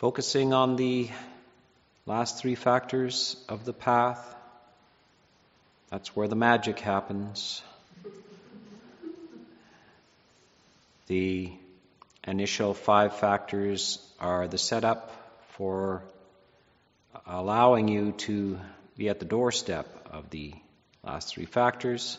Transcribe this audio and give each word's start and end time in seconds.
focusing 0.00 0.54
on 0.54 0.76
the 0.76 1.10
last 2.06 2.38
three 2.38 2.54
factors 2.54 3.36
of 3.50 3.66
the 3.66 3.72
path. 3.74 4.34
That's 5.90 6.16
where 6.16 6.26
the 6.26 6.34
magic 6.34 6.78
happens. 6.80 7.60
The 11.08 11.52
initial 12.26 12.72
five 12.72 13.16
factors 13.16 13.98
are 14.18 14.48
the 14.48 14.56
setup 14.56 15.12
for 15.58 16.02
allowing 17.26 17.88
you 17.88 18.12
to 18.12 18.58
be 18.96 19.10
at 19.10 19.18
the 19.18 19.26
doorstep 19.26 20.08
of 20.10 20.30
the 20.30 20.54
last 21.04 21.28
three 21.34 21.44
factors. 21.44 22.16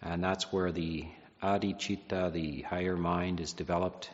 And 0.00 0.22
that's 0.22 0.52
where 0.52 0.70
the 0.70 1.04
adhicitta, 1.42 2.32
the 2.32 2.62
higher 2.62 2.96
mind, 2.96 3.40
is 3.40 3.54
developed. 3.54 4.08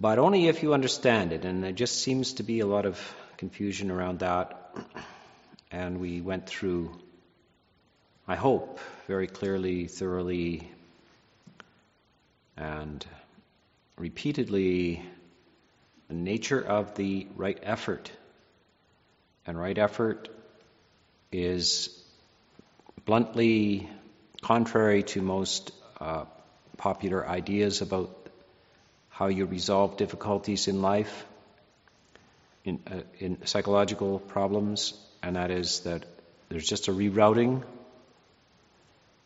But 0.00 0.20
only 0.20 0.46
if 0.46 0.62
you 0.62 0.74
understand 0.74 1.32
it, 1.32 1.44
and 1.44 1.64
there 1.64 1.72
just 1.72 2.00
seems 2.02 2.34
to 2.34 2.44
be 2.44 2.60
a 2.60 2.66
lot 2.66 2.86
of 2.86 3.00
confusion 3.36 3.90
around 3.90 4.20
that. 4.20 4.76
And 5.72 5.98
we 5.98 6.20
went 6.20 6.46
through, 6.46 6.96
I 8.26 8.36
hope, 8.36 8.78
very 9.08 9.26
clearly, 9.26 9.86
thoroughly, 9.88 10.70
and 12.56 13.04
repeatedly 13.96 15.02
the 16.06 16.14
nature 16.14 16.60
of 16.60 16.94
the 16.94 17.26
right 17.34 17.58
effort. 17.62 18.12
And 19.46 19.58
right 19.58 19.76
effort 19.76 20.28
is 21.32 21.90
bluntly 23.04 23.88
contrary 24.42 25.02
to 25.02 25.22
most 25.22 25.72
uh, 26.00 26.24
popular 26.76 27.28
ideas 27.28 27.82
about 27.82 28.17
how 29.18 29.26
you 29.26 29.46
resolve 29.46 29.96
difficulties 29.96 30.68
in 30.68 30.80
life, 30.80 31.26
in, 32.64 32.78
uh, 32.86 33.00
in 33.18 33.44
psychological 33.46 34.20
problems, 34.20 34.94
and 35.24 35.34
that 35.34 35.50
is 35.50 35.80
that 35.80 36.04
there's 36.48 36.68
just 36.68 36.86
a 36.86 36.92
rerouting 36.92 37.64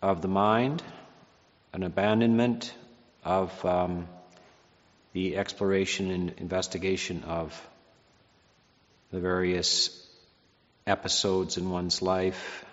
of 0.00 0.22
the 0.22 0.28
mind, 0.28 0.83
an 1.75 1.83
abandonment 1.83 2.72
of 3.22 3.52
um, 3.67 4.08
the 5.12 5.36
exploration 5.36 6.11
and 6.11 6.30
investigation 6.39 7.24
of 7.24 7.69
the 9.11 9.20
various 9.20 10.08
episodes 10.86 11.58
in 11.58 11.69
one's 11.69 12.00
life 12.00 12.64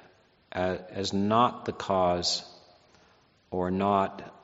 as 0.54 1.12
not 1.12 1.66
the 1.66 1.74
cause 1.74 2.46
or 3.52 3.70
not 3.70 4.39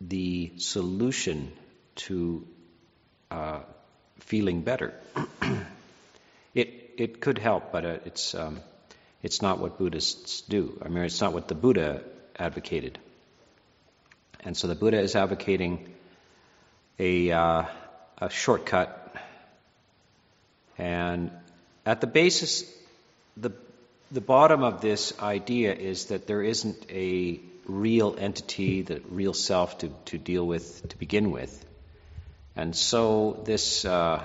the 0.00 0.52
solution 0.56 1.52
to 1.96 2.46
uh, 3.30 3.60
feeling 4.20 4.62
better. 4.62 4.94
it 6.54 6.94
it 6.96 7.20
could 7.20 7.38
help, 7.38 7.72
but 7.72 7.84
uh, 7.84 7.98
it's 8.04 8.34
um, 8.34 8.60
it's 9.22 9.42
not 9.42 9.58
what 9.58 9.78
Buddhists 9.78 10.42
do. 10.42 10.80
I 10.84 10.88
mean, 10.88 11.04
it's 11.04 11.20
not 11.20 11.32
what 11.32 11.48
the 11.48 11.54
Buddha 11.54 12.02
advocated. 12.38 12.98
And 14.42 14.56
so 14.56 14.66
the 14.66 14.74
Buddha 14.74 14.98
is 14.98 15.14
advocating 15.14 15.86
a, 16.98 17.30
uh, 17.30 17.64
a 18.18 18.30
shortcut. 18.30 19.14
And 20.78 21.30
at 21.84 22.00
the 22.00 22.06
basis, 22.06 22.64
the, 23.36 23.52
the 24.10 24.22
bottom 24.22 24.62
of 24.62 24.80
this 24.80 25.12
idea 25.20 25.74
is 25.74 26.06
that 26.06 26.26
there 26.26 26.42
isn't 26.42 26.86
a 26.90 27.40
real 27.70 28.16
entity, 28.18 28.82
the 28.82 29.00
real 29.08 29.34
self 29.34 29.78
to, 29.78 29.88
to 30.06 30.18
deal 30.18 30.46
with 30.46 30.88
to 30.88 30.96
begin 30.98 31.30
with. 31.30 31.64
And 32.56 32.74
so 32.74 33.40
this, 33.44 33.84
uh, 33.84 34.24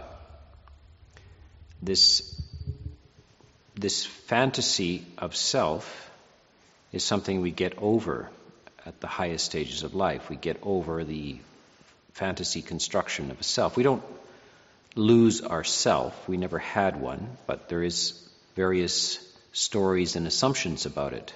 this, 1.81 2.41
this 3.75 4.05
fantasy 4.05 5.05
of 5.17 5.35
self 5.35 6.11
is 6.91 7.03
something 7.03 7.41
we 7.41 7.51
get 7.51 7.77
over 7.77 8.29
at 8.85 8.99
the 9.01 9.07
highest 9.07 9.45
stages 9.45 9.83
of 9.83 9.95
life. 9.95 10.29
We 10.29 10.35
get 10.35 10.59
over 10.63 11.03
the 11.03 11.39
fantasy 12.13 12.61
construction 12.61 13.31
of 13.31 13.39
a 13.39 13.43
self. 13.43 13.77
We 13.77 13.83
don't 13.83 14.03
lose 14.95 15.41
our 15.41 15.63
self. 15.63 16.27
We 16.27 16.37
never 16.37 16.59
had 16.59 16.99
one, 16.99 17.37
but 17.47 17.69
there 17.69 17.83
is 17.83 18.21
various 18.55 19.19
stories 19.51 20.15
and 20.15 20.25
assumptions 20.27 20.85
about 20.85 21.13
it. 21.13 21.33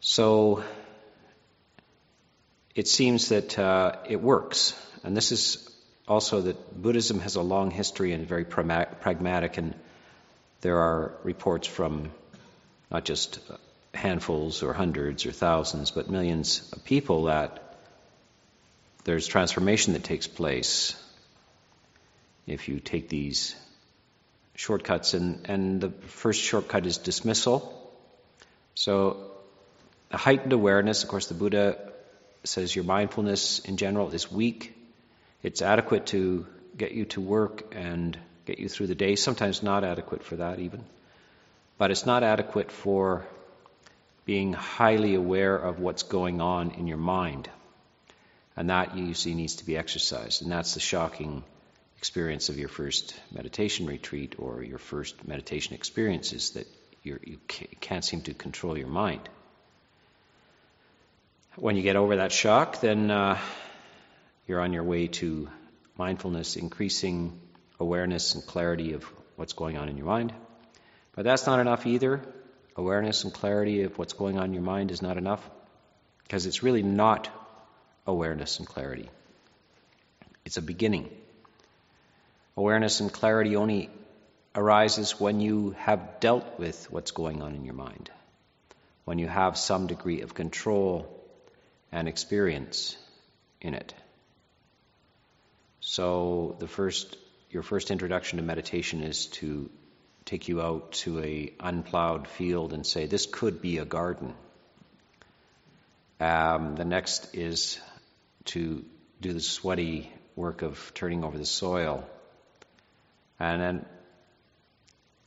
So 0.00 0.62
it 2.74 2.86
seems 2.86 3.30
that 3.30 3.58
uh, 3.58 3.96
it 4.08 4.20
works, 4.20 4.74
and 5.02 5.16
this 5.16 5.32
is 5.32 5.68
also 6.06 6.42
that 6.42 6.80
Buddhism 6.80 7.18
has 7.20 7.34
a 7.34 7.42
long 7.42 7.70
history 7.70 8.12
and 8.12 8.26
very 8.26 8.44
pragmatic, 8.44 9.58
and 9.58 9.74
there 10.60 10.78
are 10.78 11.12
reports 11.24 11.66
from 11.66 12.10
not 12.90 13.04
just 13.04 13.40
handfuls 13.92 14.62
or 14.62 14.72
hundreds 14.72 15.26
or 15.26 15.32
thousands, 15.32 15.90
but 15.90 16.08
millions 16.08 16.70
of 16.72 16.84
people 16.84 17.24
that 17.24 17.76
there's 19.04 19.26
transformation 19.26 19.94
that 19.94 20.04
takes 20.04 20.26
place 20.26 20.94
if 22.46 22.68
you 22.68 22.78
take 22.78 23.08
these 23.08 23.56
shortcuts. 24.54 25.14
And, 25.14 25.48
and 25.48 25.80
the 25.80 25.90
first 25.90 26.40
shortcut 26.40 26.86
is 26.86 26.98
dismissal. 26.98 27.74
So, 28.74 29.32
heightened 30.16 30.52
awareness, 30.52 31.02
of 31.02 31.08
course, 31.10 31.26
the 31.26 31.34
Buddha 31.34 31.76
says 32.44 32.74
your 32.74 32.84
mindfulness 32.84 33.58
in 33.60 33.76
general 33.76 34.10
is 34.10 34.32
weak. 34.32 34.74
It's 35.42 35.60
adequate 35.60 36.06
to 36.06 36.46
get 36.76 36.92
you 36.92 37.04
to 37.06 37.20
work 37.20 37.74
and 37.74 38.18
get 38.46 38.58
you 38.58 38.68
through 38.68 38.86
the 38.86 38.94
day, 38.94 39.16
sometimes 39.16 39.62
not 39.62 39.84
adequate 39.84 40.22
for 40.22 40.36
that 40.36 40.58
even. 40.58 40.84
But 41.76 41.90
it's 41.90 42.06
not 42.06 42.22
adequate 42.22 42.72
for 42.72 43.26
being 44.24 44.52
highly 44.52 45.14
aware 45.14 45.56
of 45.56 45.80
what's 45.80 46.02
going 46.02 46.40
on 46.40 46.72
in 46.72 46.86
your 46.86 46.98
mind. 46.98 47.48
And 48.56 48.70
that 48.70 48.96
you 48.96 49.14
see 49.14 49.34
needs 49.34 49.56
to 49.56 49.66
be 49.66 49.76
exercised. 49.76 50.42
And 50.42 50.50
that's 50.50 50.74
the 50.74 50.80
shocking 50.80 51.44
experience 51.98 52.48
of 52.48 52.58
your 52.58 52.68
first 52.68 53.14
meditation 53.32 53.86
retreat 53.86 54.36
or 54.38 54.62
your 54.62 54.78
first 54.78 55.26
meditation 55.26 55.74
experiences 55.74 56.50
that 56.50 56.66
you 57.02 57.38
can't 57.80 58.04
seem 58.04 58.22
to 58.22 58.34
control 58.34 58.76
your 58.76 58.88
mind. 58.88 59.28
When 61.60 61.74
you 61.74 61.82
get 61.82 61.96
over 61.96 62.14
that 62.16 62.30
shock, 62.30 62.80
then 62.80 63.10
uh, 63.10 63.36
you're 64.46 64.60
on 64.60 64.72
your 64.72 64.84
way 64.84 65.08
to 65.08 65.48
mindfulness, 65.96 66.54
increasing 66.54 67.40
awareness 67.80 68.36
and 68.36 68.46
clarity 68.46 68.92
of 68.92 69.02
what's 69.34 69.54
going 69.54 69.76
on 69.76 69.88
in 69.88 69.96
your 69.96 70.06
mind. 70.06 70.32
But 71.16 71.24
that's 71.24 71.46
not 71.46 71.58
enough 71.58 71.84
either 71.84 72.20
awareness 72.76 73.24
and 73.24 73.34
clarity 73.34 73.82
of 73.82 73.98
what's 73.98 74.12
going 74.12 74.38
on 74.38 74.44
in 74.44 74.52
your 74.52 74.62
mind 74.62 74.92
is 74.92 75.02
not 75.02 75.16
enough 75.16 75.42
because 76.22 76.46
it's 76.46 76.62
really 76.62 76.84
not 76.84 77.28
awareness 78.06 78.60
and 78.60 78.68
clarity. 78.68 79.10
It's 80.44 80.58
a 80.58 80.62
beginning. 80.62 81.10
Awareness 82.56 83.00
and 83.00 83.12
clarity 83.12 83.56
only 83.56 83.90
arises 84.54 85.18
when 85.18 85.40
you 85.40 85.74
have 85.78 86.20
dealt 86.20 86.60
with 86.60 86.86
what's 86.88 87.10
going 87.10 87.42
on 87.42 87.56
in 87.56 87.64
your 87.64 87.74
mind, 87.74 88.12
when 89.04 89.18
you 89.18 89.26
have 89.26 89.58
some 89.58 89.88
degree 89.88 90.20
of 90.20 90.34
control 90.34 91.17
and 91.92 92.08
experience 92.08 92.96
in 93.60 93.74
it. 93.74 93.94
So 95.80 96.56
the 96.58 96.68
first 96.68 97.16
your 97.50 97.62
first 97.62 97.90
introduction 97.90 98.38
to 98.38 98.44
meditation 98.44 99.02
is 99.02 99.26
to 99.26 99.70
take 100.26 100.48
you 100.48 100.60
out 100.60 100.92
to 100.92 101.20
a 101.20 101.52
unplowed 101.58 102.28
field 102.28 102.74
and 102.74 102.86
say, 102.86 103.06
this 103.06 103.24
could 103.24 103.62
be 103.62 103.78
a 103.78 103.86
garden. 103.86 104.34
Um, 106.20 106.76
the 106.76 106.84
next 106.84 107.34
is 107.34 107.80
to 108.46 108.84
do 109.22 109.32
the 109.32 109.40
sweaty 109.40 110.12
work 110.36 110.60
of 110.60 110.92
turning 110.94 111.24
over 111.24 111.38
the 111.38 111.46
soil. 111.46 112.06
And 113.40 113.62
then 113.62 113.86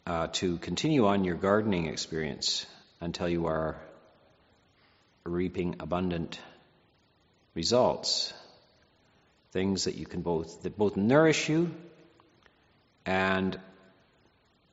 uh, 0.06 0.28
to 0.34 0.58
continue 0.58 1.08
on 1.08 1.24
your 1.24 1.36
gardening 1.36 1.88
experience 1.88 2.68
until 3.00 3.28
you 3.28 3.48
are 3.48 3.82
reaping 5.24 5.78
abundant 5.80 6.40
results. 7.54 8.34
Things 9.52 9.84
that 9.84 9.96
you 9.96 10.06
can 10.06 10.22
both, 10.22 10.64
that 10.64 10.78
both 10.78 10.96
nourish 10.96 11.50
you 11.50 11.72
and 13.06 13.60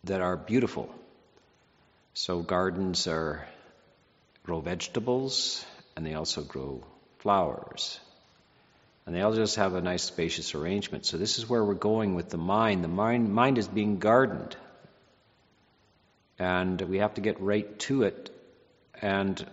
that 0.04 0.20
are 0.20 0.36
beautiful. 0.36 0.94
So 2.14 2.40
gardens 2.40 3.06
are 3.06 3.46
grow 4.44 4.60
vegetables 4.60 5.64
and 5.96 6.06
they 6.06 6.14
also 6.14 6.42
grow 6.42 6.82
flowers. 7.19 7.98
And 9.04 9.14
they 9.14 9.22
all 9.22 9.34
just 9.34 9.56
have 9.56 9.74
a 9.74 9.81
nice 9.81 10.02
spacious 10.02 10.54
arrangement. 10.54 11.06
So 11.06 11.16
this 11.16 11.38
is 11.38 11.48
where 11.48 11.64
we're 11.64 11.74
going 11.74 12.14
with 12.14 12.28
the 12.28 12.38
mind. 12.38 12.84
The 12.84 12.88
mind 12.88 13.32
mind 13.32 13.58
is 13.58 13.66
being 13.66 13.98
gardened. 13.98 14.56
And 16.38 16.81
we 16.81 16.98
have 16.98 17.14
to 17.14 17.20
get 17.20 17.40
right 17.40 17.78
to 17.81 18.02
it 18.02 18.31
and 19.02 19.44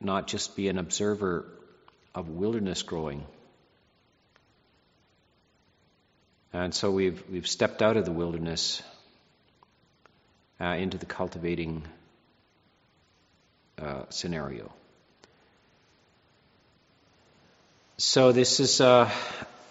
not 0.00 0.26
just 0.26 0.56
be 0.56 0.68
an 0.68 0.78
observer 0.78 1.46
of 2.14 2.28
wilderness 2.28 2.82
growing. 2.82 3.24
And 6.52 6.74
so 6.74 6.90
we've, 6.90 7.22
we've 7.30 7.46
stepped 7.46 7.82
out 7.82 7.96
of 7.96 8.04
the 8.04 8.12
wilderness 8.12 8.82
uh, 10.60 10.64
into 10.64 10.98
the 10.98 11.06
cultivating 11.06 11.84
uh, 13.80 14.04
scenario. 14.08 14.72
So 17.96 18.32
this 18.32 18.60
is 18.60 18.80
uh, 18.80 19.10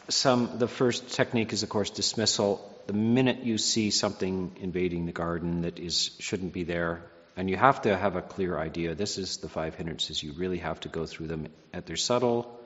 some. 0.10 0.60
The 0.60 0.68
first 0.68 1.14
technique 1.14 1.54
is, 1.54 1.64
of 1.64 1.70
course, 1.70 1.90
dismissal. 1.90 2.62
The 2.88 2.94
minute 2.94 3.44
you 3.44 3.58
see 3.58 3.90
something 3.90 4.52
invading 4.60 5.06
the 5.06 5.14
garden 5.14 5.62
that 5.62 5.80
is 5.80 6.12
shouldn't 6.20 6.54
be 6.54 6.64
there, 6.64 7.04
and 7.38 7.50
you 7.50 7.56
have 7.56 7.84
to 7.84 7.96
have 7.96 8.18
a 8.18 8.22
clear 8.22 8.58
idea. 8.58 8.96
This 8.96 9.18
is 9.18 9.38
the 9.38 9.48
five 9.48 9.76
hindrances. 9.76 10.22
You 10.22 10.34
really 10.34 10.58
have 10.58 10.82
to 10.82 10.90
go 10.90 11.06
through 11.06 11.28
them 11.28 11.48
at 11.74 11.86
their 11.86 11.96
subtle 11.96 12.60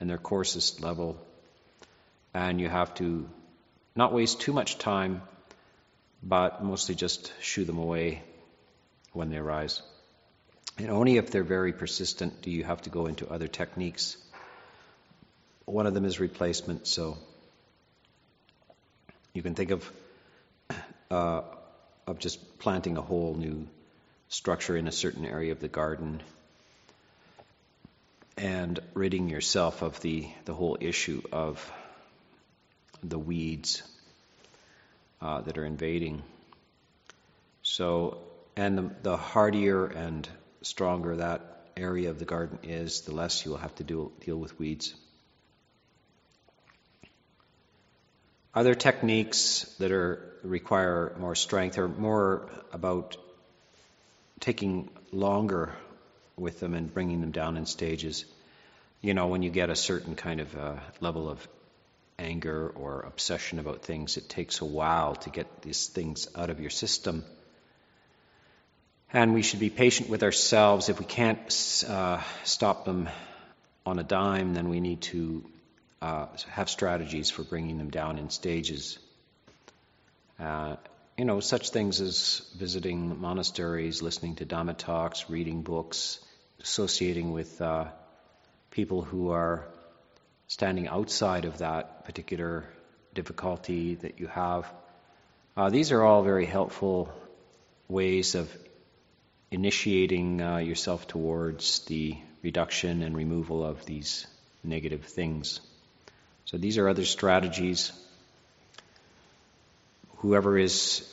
and 0.00 0.10
their 0.10 0.18
coarsest 0.18 0.80
level, 0.80 1.16
and 2.34 2.60
you 2.60 2.68
have 2.68 2.92
to 2.94 3.28
not 3.94 4.12
waste 4.12 4.40
too 4.40 4.52
much 4.52 4.78
time, 4.78 5.22
but 6.22 6.64
mostly 6.64 6.96
just 6.96 7.32
shoo 7.40 7.64
them 7.64 7.78
away 7.78 8.22
when 9.12 9.30
they 9.30 9.36
arise. 9.36 9.82
And 10.78 10.90
only 10.90 11.16
if 11.16 11.30
they're 11.30 11.44
very 11.44 11.72
persistent 11.72 12.42
do 12.42 12.50
you 12.50 12.64
have 12.64 12.82
to 12.82 12.90
go 12.90 13.06
into 13.06 13.30
other 13.30 13.46
techniques 13.46 14.16
one 15.66 15.86
of 15.86 15.94
them 15.94 16.04
is 16.04 16.18
replacement. 16.18 16.86
So 16.86 17.18
you 19.34 19.42
can 19.42 19.54
think 19.54 19.72
of 19.72 19.92
uh, 21.10 21.42
of 22.06 22.18
just 22.18 22.58
planting 22.58 22.96
a 22.96 23.02
whole 23.02 23.34
new 23.34 23.68
structure 24.28 24.76
in 24.76 24.88
a 24.88 24.92
certain 24.92 25.24
area 25.24 25.52
of 25.52 25.60
the 25.60 25.68
garden 25.68 26.22
and 28.36 28.78
ridding 28.94 29.28
yourself 29.28 29.82
of 29.82 30.00
the, 30.00 30.28
the 30.44 30.54
whole 30.54 30.76
issue 30.80 31.22
of 31.32 31.72
the 33.02 33.18
weeds 33.18 33.82
uh, 35.22 35.40
that 35.40 35.56
are 35.56 35.64
invading. 35.64 36.22
So, 37.62 38.18
and 38.56 38.76
the, 38.76 38.90
the 39.02 39.16
hardier 39.16 39.86
and 39.86 40.28
stronger 40.62 41.16
that 41.16 41.70
area 41.76 42.10
of 42.10 42.18
the 42.18 42.24
garden 42.24 42.58
is, 42.62 43.02
the 43.02 43.14
less 43.14 43.44
you'll 43.44 43.56
have 43.56 43.74
to 43.76 43.84
deal 43.84 44.36
with 44.36 44.58
weeds. 44.58 44.94
Other 48.54 48.74
techniques 48.74 49.64
that 49.78 49.92
are 49.92 50.32
require 50.42 51.14
more 51.18 51.34
strength 51.34 51.76
are 51.76 51.88
more 51.88 52.48
about 52.72 53.16
taking 54.40 54.90
longer 55.12 55.72
with 56.36 56.60
them 56.60 56.74
and 56.74 56.92
bringing 56.92 57.20
them 57.20 57.30
down 57.30 57.56
in 57.56 57.66
stages. 57.66 58.24
You 59.00 59.14
know, 59.14 59.28
when 59.28 59.42
you 59.42 59.50
get 59.50 59.70
a 59.70 59.76
certain 59.76 60.14
kind 60.14 60.40
of 60.40 60.56
uh, 60.56 60.74
level 61.00 61.28
of 61.28 61.46
anger 62.18 62.68
or 62.74 63.02
obsession 63.02 63.58
about 63.58 63.82
things, 63.82 64.16
it 64.16 64.28
takes 64.28 64.60
a 64.60 64.64
while 64.64 65.16
to 65.16 65.30
get 65.30 65.62
these 65.62 65.86
things 65.86 66.28
out 66.34 66.50
of 66.50 66.60
your 66.60 66.70
system. 66.70 67.24
And 69.12 69.34
we 69.34 69.42
should 69.42 69.60
be 69.60 69.70
patient 69.70 70.08
with 70.08 70.22
ourselves. 70.22 70.88
If 70.88 70.98
we 70.98 71.04
can't 71.04 71.84
uh, 71.88 72.20
stop 72.44 72.84
them 72.84 73.08
on 73.84 73.98
a 73.98 74.02
dime, 74.02 74.54
then 74.54 74.68
we 74.68 74.80
need 74.80 75.02
to 75.02 75.44
uh, 76.02 76.26
have 76.48 76.68
strategies 76.68 77.30
for 77.30 77.42
bringing 77.42 77.78
them 77.78 77.90
down 77.90 78.18
in 78.18 78.30
stages. 78.30 78.98
Uh, 80.38 80.76
you 81.16 81.24
know, 81.24 81.40
such 81.40 81.70
things 81.70 82.00
as 82.02 82.42
visiting 82.56 83.18
monasteries, 83.20 84.02
listening 84.02 84.36
to 84.36 84.44
Dhamma 84.44 84.76
talks, 84.76 85.30
reading 85.30 85.62
books, 85.62 86.18
associating 86.60 87.32
with 87.32 87.60
uh, 87.62 87.86
people 88.70 89.00
who 89.00 89.30
are 89.30 89.66
standing 90.46 90.86
outside 90.88 91.46
of 91.46 91.58
that 91.58 92.04
particular 92.04 92.64
difficulty 93.14 93.94
that 93.94 94.20
you 94.20 94.26
have. 94.26 94.70
Uh, 95.56 95.70
these 95.70 95.90
are 95.90 96.02
all 96.02 96.22
very 96.22 96.44
helpful 96.44 97.10
ways 97.88 98.34
of 98.34 98.54
initiating 99.50 100.42
uh, 100.42 100.58
yourself 100.58 101.08
towards 101.08 101.80
the 101.86 102.14
reduction 102.42 103.02
and 103.02 103.16
removal 103.16 103.64
of 103.64 103.86
these 103.86 104.26
negative 104.62 105.04
things. 105.04 105.60
So 106.44 106.58
these 106.58 106.76
are 106.76 106.88
other 106.90 107.06
strategies. 107.06 107.90
Whoever 110.18 110.58
is, 110.58 111.06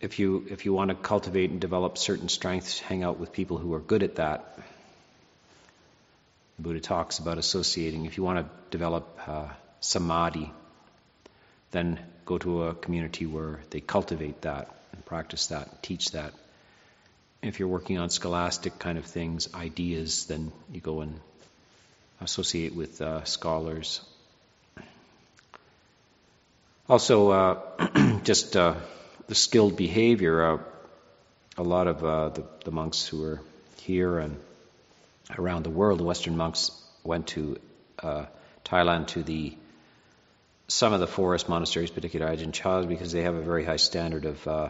if 0.00 0.18
you, 0.18 0.46
if 0.50 0.64
you 0.64 0.72
want 0.72 0.88
to 0.88 0.96
cultivate 0.96 1.50
and 1.50 1.60
develop 1.60 1.96
certain 1.96 2.28
strengths, 2.28 2.80
hang 2.80 3.04
out 3.04 3.18
with 3.18 3.32
people 3.32 3.58
who 3.58 3.72
are 3.74 3.80
good 3.80 4.02
at 4.02 4.16
that. 4.16 4.58
The 6.56 6.62
Buddha 6.62 6.80
talks 6.80 7.18
about 7.18 7.38
associating. 7.38 8.04
If 8.04 8.16
you 8.16 8.24
want 8.24 8.40
to 8.40 8.50
develop 8.70 9.18
uh, 9.26 9.48
samadhi, 9.80 10.52
then 11.70 12.00
go 12.24 12.38
to 12.38 12.64
a 12.64 12.74
community 12.74 13.26
where 13.26 13.60
they 13.70 13.80
cultivate 13.80 14.42
that 14.42 14.74
and 14.92 15.04
practice 15.04 15.46
that, 15.46 15.68
and 15.68 15.82
teach 15.82 16.10
that. 16.10 16.32
If 17.42 17.58
you're 17.58 17.68
working 17.68 17.98
on 17.98 18.10
scholastic 18.10 18.78
kind 18.78 18.98
of 18.98 19.04
things, 19.04 19.48
ideas, 19.54 20.26
then 20.26 20.52
you 20.72 20.80
go 20.80 21.00
and 21.00 21.18
associate 22.20 22.74
with 22.74 23.00
uh, 23.00 23.24
scholars 23.24 24.00
also, 26.92 27.30
uh, 27.30 28.20
just 28.22 28.54
uh, 28.54 28.74
the 29.26 29.34
skilled 29.34 29.76
behavior. 29.78 30.44
Uh, 30.44 30.58
a 31.56 31.62
lot 31.62 31.86
of 31.86 32.04
uh, 32.04 32.28
the, 32.28 32.44
the, 32.64 32.70
monks 32.70 33.06
who 33.06 33.24
are 33.24 33.40
here 33.78 34.18
and 34.18 34.36
around 35.38 35.62
the 35.62 35.70
world, 35.70 35.98
the 35.98 36.04
Western 36.04 36.36
monks, 36.36 36.70
went 37.02 37.28
to 37.28 37.58
uh, 38.02 38.26
Thailand 38.66 39.06
to 39.08 39.22
the 39.22 39.56
some 40.68 40.92
of 40.92 41.00
the 41.00 41.06
forest 41.06 41.48
monasteries, 41.48 41.90
particularly 41.90 42.36
Ajahn 42.36 42.52
Chah's, 42.52 42.84
because 42.84 43.10
they 43.10 43.22
have 43.22 43.36
a 43.36 43.42
very 43.42 43.64
high 43.64 43.76
standard 43.76 44.26
of 44.26 44.46
uh, 44.46 44.68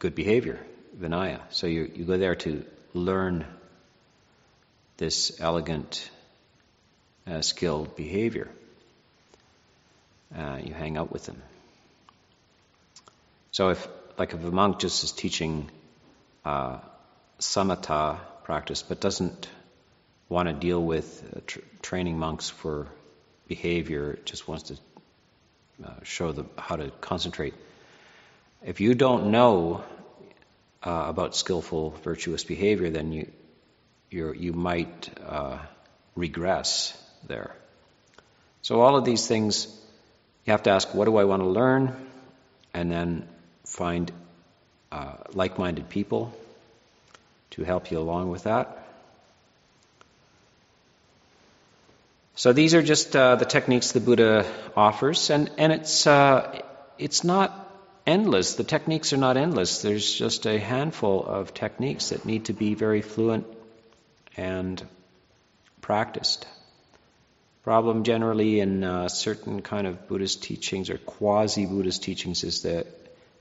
good 0.00 0.16
behavior, 0.16 0.58
Vinaya. 1.00 1.40
So 1.50 1.68
you, 1.68 1.88
you 1.94 2.04
go 2.04 2.18
there 2.18 2.34
to 2.34 2.64
learn 2.94 3.46
this 4.96 5.40
elegant, 5.40 6.10
skilled 7.42 7.94
behavior 7.94 8.50
uh, 10.36 10.58
you 10.62 10.74
hang 10.74 10.96
out 10.96 11.12
with 11.12 11.26
them. 11.26 11.40
So 13.52 13.68
if, 13.68 13.86
like 14.18 14.32
if 14.32 14.44
a 14.44 14.50
monk 14.50 14.78
just 14.80 15.04
is 15.04 15.12
teaching 15.12 15.70
uh, 16.44 16.78
samatha 17.38 18.18
practice, 18.44 18.82
but 18.82 19.00
doesn't 19.00 19.48
want 20.28 20.48
to 20.48 20.54
deal 20.54 20.82
with 20.82 21.22
uh, 21.36 21.40
tr- 21.46 21.60
training 21.82 22.18
monks 22.18 22.50
for 22.50 22.88
behavior, 23.46 24.18
just 24.24 24.48
wants 24.48 24.64
to 24.64 24.76
uh, 25.84 25.90
show 26.02 26.32
them 26.32 26.48
how 26.56 26.76
to 26.76 26.90
concentrate. 27.00 27.54
If 28.64 28.80
you 28.80 28.94
don't 28.94 29.30
know 29.30 29.84
uh, 30.82 31.04
about 31.08 31.36
skillful, 31.36 31.90
virtuous 32.02 32.44
behavior, 32.44 32.90
then 32.90 33.12
you 33.12 33.30
you 34.10 34.52
might 34.52 35.10
uh, 35.26 35.58
regress 36.14 36.96
there. 37.26 37.54
So 38.62 38.80
all 38.80 38.96
of 38.96 39.04
these 39.04 39.26
things 39.26 39.66
you 40.44 40.52
have 40.52 40.64
to 40.64 40.70
ask, 40.70 40.94
what 40.94 41.06
do 41.06 41.16
I 41.16 41.24
want 41.24 41.42
to 41.42 41.48
learn? 41.48 41.94
And 42.72 42.90
then 42.90 43.28
find 43.64 44.10
uh, 44.92 45.14
like 45.32 45.58
minded 45.58 45.88
people 45.88 46.32
to 47.50 47.64
help 47.64 47.90
you 47.90 47.98
along 47.98 48.30
with 48.30 48.44
that. 48.44 48.80
So 52.36 52.52
these 52.52 52.74
are 52.74 52.82
just 52.82 53.14
uh, 53.14 53.36
the 53.36 53.44
techniques 53.44 53.92
the 53.92 54.00
Buddha 54.00 54.44
offers, 54.76 55.30
and, 55.30 55.50
and 55.56 55.72
it's, 55.72 56.06
uh, 56.06 56.62
it's 56.98 57.22
not 57.22 57.70
endless. 58.06 58.54
The 58.54 58.64
techniques 58.64 59.12
are 59.12 59.16
not 59.18 59.36
endless. 59.36 59.82
There's 59.82 60.12
just 60.12 60.46
a 60.46 60.58
handful 60.58 61.24
of 61.24 61.54
techniques 61.54 62.08
that 62.08 62.24
need 62.24 62.46
to 62.46 62.52
be 62.52 62.74
very 62.74 63.02
fluent 63.02 63.46
and 64.36 64.82
practiced. 65.80 66.46
Problem 67.64 68.04
generally 68.04 68.60
in 68.60 68.84
uh, 68.84 69.08
certain 69.08 69.62
kind 69.62 69.86
of 69.86 70.06
Buddhist 70.06 70.42
teachings 70.42 70.90
or 70.90 70.98
quasi-Buddhist 70.98 72.02
teachings 72.02 72.44
is 72.44 72.60
that 72.62 72.86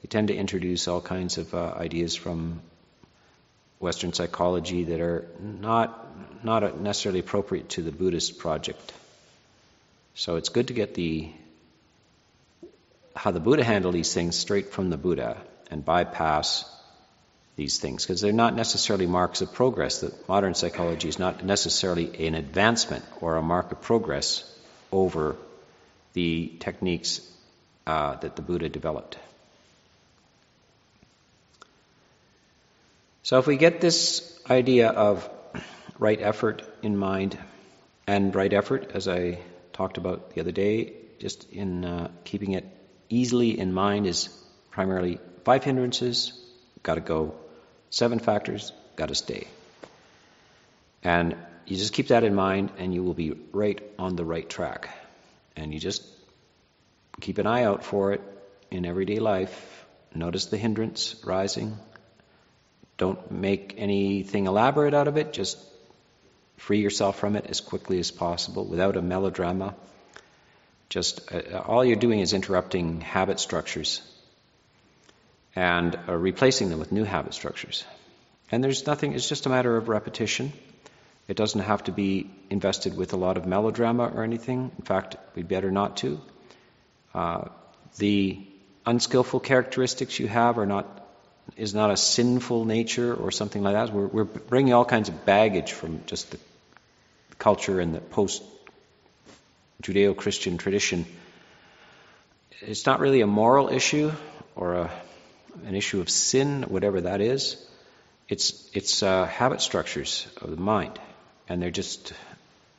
they 0.01 0.08
tend 0.08 0.30
to 0.30 0.34
introduce 0.34 0.88
all 0.88 1.01
kinds 1.01 1.38
of 1.38 1.53
uh, 1.53 1.74
ideas 1.75 2.15
from 2.15 2.62
Western 3.80 4.13
psychology 4.13 4.86
that 4.86 5.01
are 5.01 5.27
not 5.42 6.00
not 6.42 6.80
necessarily 6.80 7.20
appropriate 7.20 7.68
to 7.70 7.82
the 7.82 7.92
Buddhist 7.92 8.38
project. 8.38 8.94
So 10.15 10.38
it's 10.38 10.48
good 10.48 10.70
to 10.70 10.74
get 10.74 10.94
the 10.94 11.30
how 13.18 13.32
the 13.32 13.42
Buddha 13.42 13.65
handled 13.65 13.94
these 13.94 14.13
things 14.13 14.38
straight 14.38 14.72
from 14.72 14.89
the 14.89 14.98
Buddha 14.98 15.36
and 15.70 15.84
bypass 15.84 16.63
these 17.55 17.77
things 17.77 18.03
because 18.03 18.22
they're 18.22 18.33
not 18.33 18.55
necessarily 18.55 19.05
marks 19.05 19.41
of 19.41 19.53
progress. 19.53 20.01
That 20.01 20.27
modern 20.27 20.55
psychology 20.55 21.10
is 21.10 21.19
not 21.19 21.43
necessarily 21.43 22.27
an 22.27 22.36
advancement 22.36 23.05
or 23.22 23.36
a 23.36 23.41
mark 23.41 23.72
of 23.72 23.81
progress 23.81 24.43
over 24.91 25.36
the 26.13 26.51
techniques 26.60 27.22
uh, 27.86 28.15
that 28.15 28.36
the 28.36 28.41
Buddha 28.41 28.69
developed. 28.69 29.17
So, 33.24 33.39
if 33.39 33.48
we 33.48 33.57
get 33.57 33.79
this 33.79 34.38
idea 34.50 34.89
of 34.89 35.29
right 35.98 36.19
effort 36.22 36.63
in 36.81 36.98
mind, 36.98 37.38
and 38.05 38.36
right 38.36 38.51
effort, 38.51 38.91
as 38.93 39.07
I 39.07 39.39
talked 39.72 39.98
about 39.98 40.33
the 40.33 40.41
other 40.41 40.51
day, 40.51 40.93
just 41.19 41.50
in 41.51 41.86
uh, 41.86 42.12
keeping 42.25 42.51
it 42.51 42.65
easily 43.10 43.57
in 43.57 43.74
mind, 43.74 44.07
is 44.07 44.27
primarily 44.72 45.19
five 45.45 45.63
hindrances, 45.63 46.33
got 46.83 46.95
to 46.95 47.01
go, 47.01 47.36
seven 47.93 48.17
factors, 48.17 48.73
got 48.95 49.09
to 49.09 49.15
stay. 49.15 49.47
And 51.03 51.35
you 51.67 51.77
just 51.77 51.93
keep 51.93 52.07
that 52.07 52.23
in 52.23 52.33
mind, 52.33 52.71
and 52.79 52.91
you 52.91 53.03
will 53.03 53.13
be 53.13 53.33
right 53.51 53.81
on 54.00 54.15
the 54.15 54.25
right 54.25 54.50
track. 54.50 54.89
And 55.55 55.71
you 55.71 55.79
just 55.79 56.03
keep 57.21 57.38
an 57.38 57.45
eye 57.45 57.63
out 57.63 57.83
for 57.83 58.13
it 58.13 58.21
in 58.71 58.85
everyday 58.85 59.19
life. 59.19 59.85
Notice 60.15 60.47
the 60.47 60.57
hindrance 60.57 61.15
rising. 61.23 61.77
Don't 62.97 63.31
make 63.31 63.75
anything 63.77 64.47
elaborate 64.47 64.95
out 64.95 65.07
of 65.07 65.17
it. 65.17 65.31
Just 65.31 65.59
free 66.57 66.79
yourself 66.79 67.19
from 67.19 67.35
it 67.35 67.45
as 67.47 67.62
quickly 67.62 68.00
as 68.00 68.09
possible 68.09 68.65
without 68.65 68.97
a 68.97 69.03
melodrama. 69.03 69.75
Just 70.89 71.31
uh, 71.31 71.59
all 71.59 71.85
you're 71.85 71.95
doing 71.95 72.21
is 72.21 72.33
interrupting 72.33 73.01
habit 73.01 73.39
structures 73.39 74.01
and 75.55 75.98
uh, 76.07 76.15
replacing 76.15 76.69
them 76.69 76.79
with 76.79 76.91
new 76.91 77.03
habit 77.03 77.33
structures. 77.33 77.83
And 78.51 78.63
there's 78.63 78.86
nothing, 78.86 79.13
it's 79.13 79.27
just 79.27 79.45
a 79.45 79.50
matter 79.50 79.75
of 79.77 79.89
repetition. 79.89 80.53
It 81.27 81.38
doesn't 81.38 81.62
have 81.62 81.86
to 81.86 81.91
be 81.91 82.29
invested 82.50 82.98
with 82.98 83.13
a 83.13 83.17
lot 83.17 83.38
of 83.38 83.45
melodrama 83.45 84.12
or 84.13 84.24
anything. 84.24 84.72
In 84.77 84.86
fact, 84.86 85.15
we'd 85.36 85.48
better 85.48 85.72
not 85.72 85.98
to. 85.98 86.19
Uh, 87.13 87.45
the 87.98 88.45
unskillful 88.86 89.39
characteristics 89.39 90.19
you 90.19 90.27
have 90.27 90.57
are 90.57 90.65
not 90.65 91.00
is 91.57 91.74
not 91.74 91.91
a 91.91 91.98
sinful 91.98 92.65
nature 92.65 93.13
or 93.13 93.29
something 93.29 93.63
like 93.63 93.74
that. 93.74 93.93
We're, 93.93 94.07
we're 94.07 94.24
bringing 94.24 94.74
all 94.74 94.86
kinds 94.86 95.10
of 95.10 95.25
baggage 95.25 95.74
from 95.74 96.03
just 96.05 96.31
the 96.31 96.39
culture 97.38 97.79
and 97.79 97.93
the 97.93 98.00
post 98.00 98.41
Judeo 99.81 100.15
Christian 100.15 100.57
tradition. 100.57 101.05
It's 102.62 102.86
not 102.86 103.01
really 103.01 103.22
a 103.22 103.27
moral 103.27 103.67
issue 103.67 104.13
or 104.55 104.75
a, 104.75 104.91
an 105.65 105.75
issue 105.75 106.01
of 106.01 106.10
sin, 106.10 106.63
whatever 106.63 107.01
that 107.01 107.22
is. 107.22 107.57
It's, 108.29 108.69
it's 108.74 109.03
uh, 109.03 109.25
habit 109.25 109.62
structures 109.62 110.27
of 110.41 110.50
the 110.50 110.57
mind. 110.57 111.00
And 111.50 111.62
they're 111.62 111.72
just, 111.72 112.13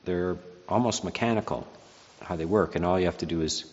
they're 0.05 0.37
almost 0.69 1.05
mechanical 1.05 1.67
how 2.23 2.37
they 2.37 2.45
work. 2.45 2.77
And 2.77 2.85
all 2.85 2.99
you 2.99 3.07
have 3.07 3.19
to 3.19 3.27
do 3.27 3.43
is 3.43 3.65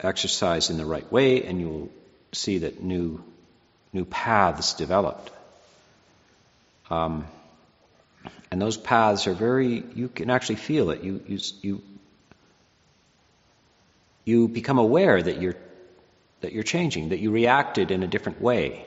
exercise 0.00 0.70
in 0.70 0.76
the 0.76 0.84
right 0.84 1.10
way, 1.12 1.44
and 1.44 1.60
you'll 1.60 1.90
see 2.32 2.58
that 2.58 2.82
new, 2.82 3.22
new 3.92 4.04
paths 4.04 4.74
developed. 4.74 5.30
Um, 6.90 7.26
and 8.50 8.60
those 8.60 8.76
paths 8.76 9.26
are 9.26 9.34
very, 9.34 9.84
you 9.94 10.08
can 10.08 10.30
actually 10.30 10.56
feel 10.56 10.90
it. 10.90 11.02
You, 11.02 11.22
you, 11.26 11.38
you, 11.62 11.82
you 14.24 14.48
become 14.48 14.78
aware 14.78 15.22
that 15.22 15.40
you're, 15.40 15.56
that 16.40 16.52
you're 16.52 16.62
changing, 16.62 17.10
that 17.10 17.18
you 17.18 17.30
reacted 17.30 17.90
in 17.90 18.02
a 18.02 18.06
different 18.06 18.40
way. 18.40 18.86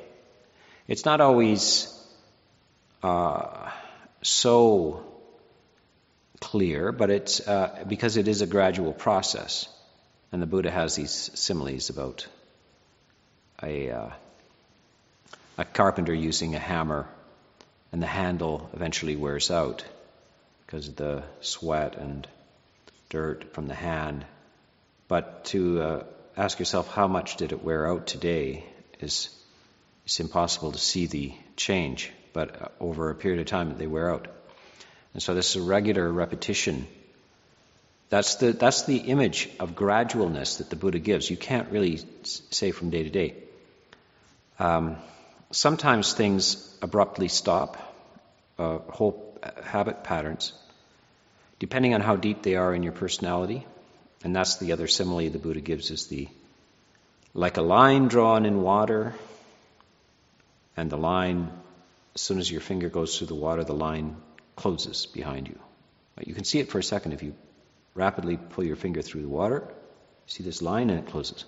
It's 0.88 1.06
not 1.06 1.22
always 1.22 1.88
uh, 3.04 3.70
so 4.22 5.06
clear, 6.40 6.92
but 6.92 7.10
it's 7.10 7.46
uh, 7.48 7.84
because 7.88 8.18
it 8.18 8.28
is 8.28 8.42
a 8.42 8.48
gradual 8.48 8.94
process. 8.94 9.68
And 10.32 10.42
the 10.42 10.48
Buddha 10.48 10.72
has 10.72 10.96
these 10.96 11.32
similes 11.34 11.90
about 11.90 12.28
a, 13.62 13.92
uh, 13.92 14.10
a 15.58 15.66
carpenter 15.66 16.14
using 16.14 16.56
a 16.56 16.60
hammer, 16.60 17.08
and 17.92 18.02
the 18.02 18.08
handle 18.08 18.70
eventually 18.74 19.16
wears 19.16 19.52
out 19.52 19.84
because 20.66 20.88
of 20.88 20.96
the 20.96 21.24
sweat 21.42 21.98
and 21.98 22.28
dirt 23.10 23.54
from 23.54 23.68
the 23.68 23.76
hand. 23.76 24.26
But 25.10 25.46
to 25.46 25.82
uh, 25.82 26.04
ask 26.38 26.60
yourself 26.60 26.94
how 26.94 27.08
much 27.08 27.38
did 27.38 27.52
it 27.52 27.64
wear 27.64 27.88
out 27.88 28.08
today 28.08 28.64
is 29.00 29.30
it's 30.06 30.20
impossible 30.20 30.72
to 30.72 30.80
see 30.80 31.06
the 31.06 31.34
change, 31.56 32.12
but 32.34 32.62
uh, 32.62 32.68
over 32.80 33.10
a 33.10 33.16
period 33.16 33.40
of 33.40 33.48
time 33.48 33.78
they 33.78 33.88
wear 33.88 34.12
out. 34.12 34.28
And 35.14 35.22
so 35.22 35.34
this 35.34 35.56
is 35.56 35.64
a 35.64 35.66
regular 35.66 36.12
repetition 36.12 36.88
that's 38.12 38.36
the, 38.36 38.52
that's 38.52 38.84
the 38.84 38.98
image 38.98 39.50
of 39.58 39.74
gradualness 39.74 40.58
that 40.58 40.70
the 40.70 40.76
Buddha 40.76 41.00
gives. 41.00 41.30
You 41.30 41.38
can't 41.38 41.72
really 41.72 42.02
say 42.24 42.72
from 42.72 42.90
day 42.90 43.04
to 43.04 43.10
day. 43.10 43.36
Um, 44.60 44.98
sometimes 45.52 46.12
things 46.12 46.78
abruptly 46.82 47.30
stop, 47.30 47.78
uh, 48.60 48.80
whole 48.80 49.40
habit 49.64 50.04
patterns, 50.04 50.52
depending 51.58 51.94
on 51.94 52.02
how 52.02 52.18
deep 52.18 52.42
they 52.42 52.56
are 52.58 52.76
in 52.76 52.84
your 52.84 52.92
personality. 52.92 53.66
And 54.24 54.36
that's 54.36 54.58
the 54.58 54.72
other 54.74 54.88
simile 54.88 55.30
the 55.30 55.40
Buddha 55.40 55.62
gives 55.62 55.92
is 55.92 56.08
the 56.08 56.28
like 57.34 57.58
a 57.58 57.62
line 57.62 58.08
drawn 58.08 58.46
in 58.46 58.62
water, 58.62 59.16
and 60.76 60.90
the 60.90 60.98
line, 60.98 61.52
as 62.14 62.22
soon 62.22 62.40
as 62.40 62.52
your 62.52 62.62
finger 62.62 62.90
goes 62.90 63.18
through 63.18 63.28
the 63.28 63.36
water, 63.36 63.64
the 63.64 63.74
line 63.74 64.18
closes 64.56 65.06
behind 65.06 65.48
you. 65.48 65.58
You 66.26 66.34
can 66.34 66.44
see 66.44 66.60
it 66.60 66.70
for 66.70 66.80
a 66.80 66.84
second 66.84 67.14
if 67.14 67.24
you 67.24 67.34
rapidly 67.96 68.38
pull 68.38 68.64
your 68.64 68.76
finger 68.76 69.02
through 69.02 69.22
the 69.22 69.30
water. 69.30 69.64
You 69.66 70.28
see 70.28 70.44
this 70.44 70.62
line 70.62 70.90
and 70.90 71.00
it 71.00 71.12
closes. 71.12 71.46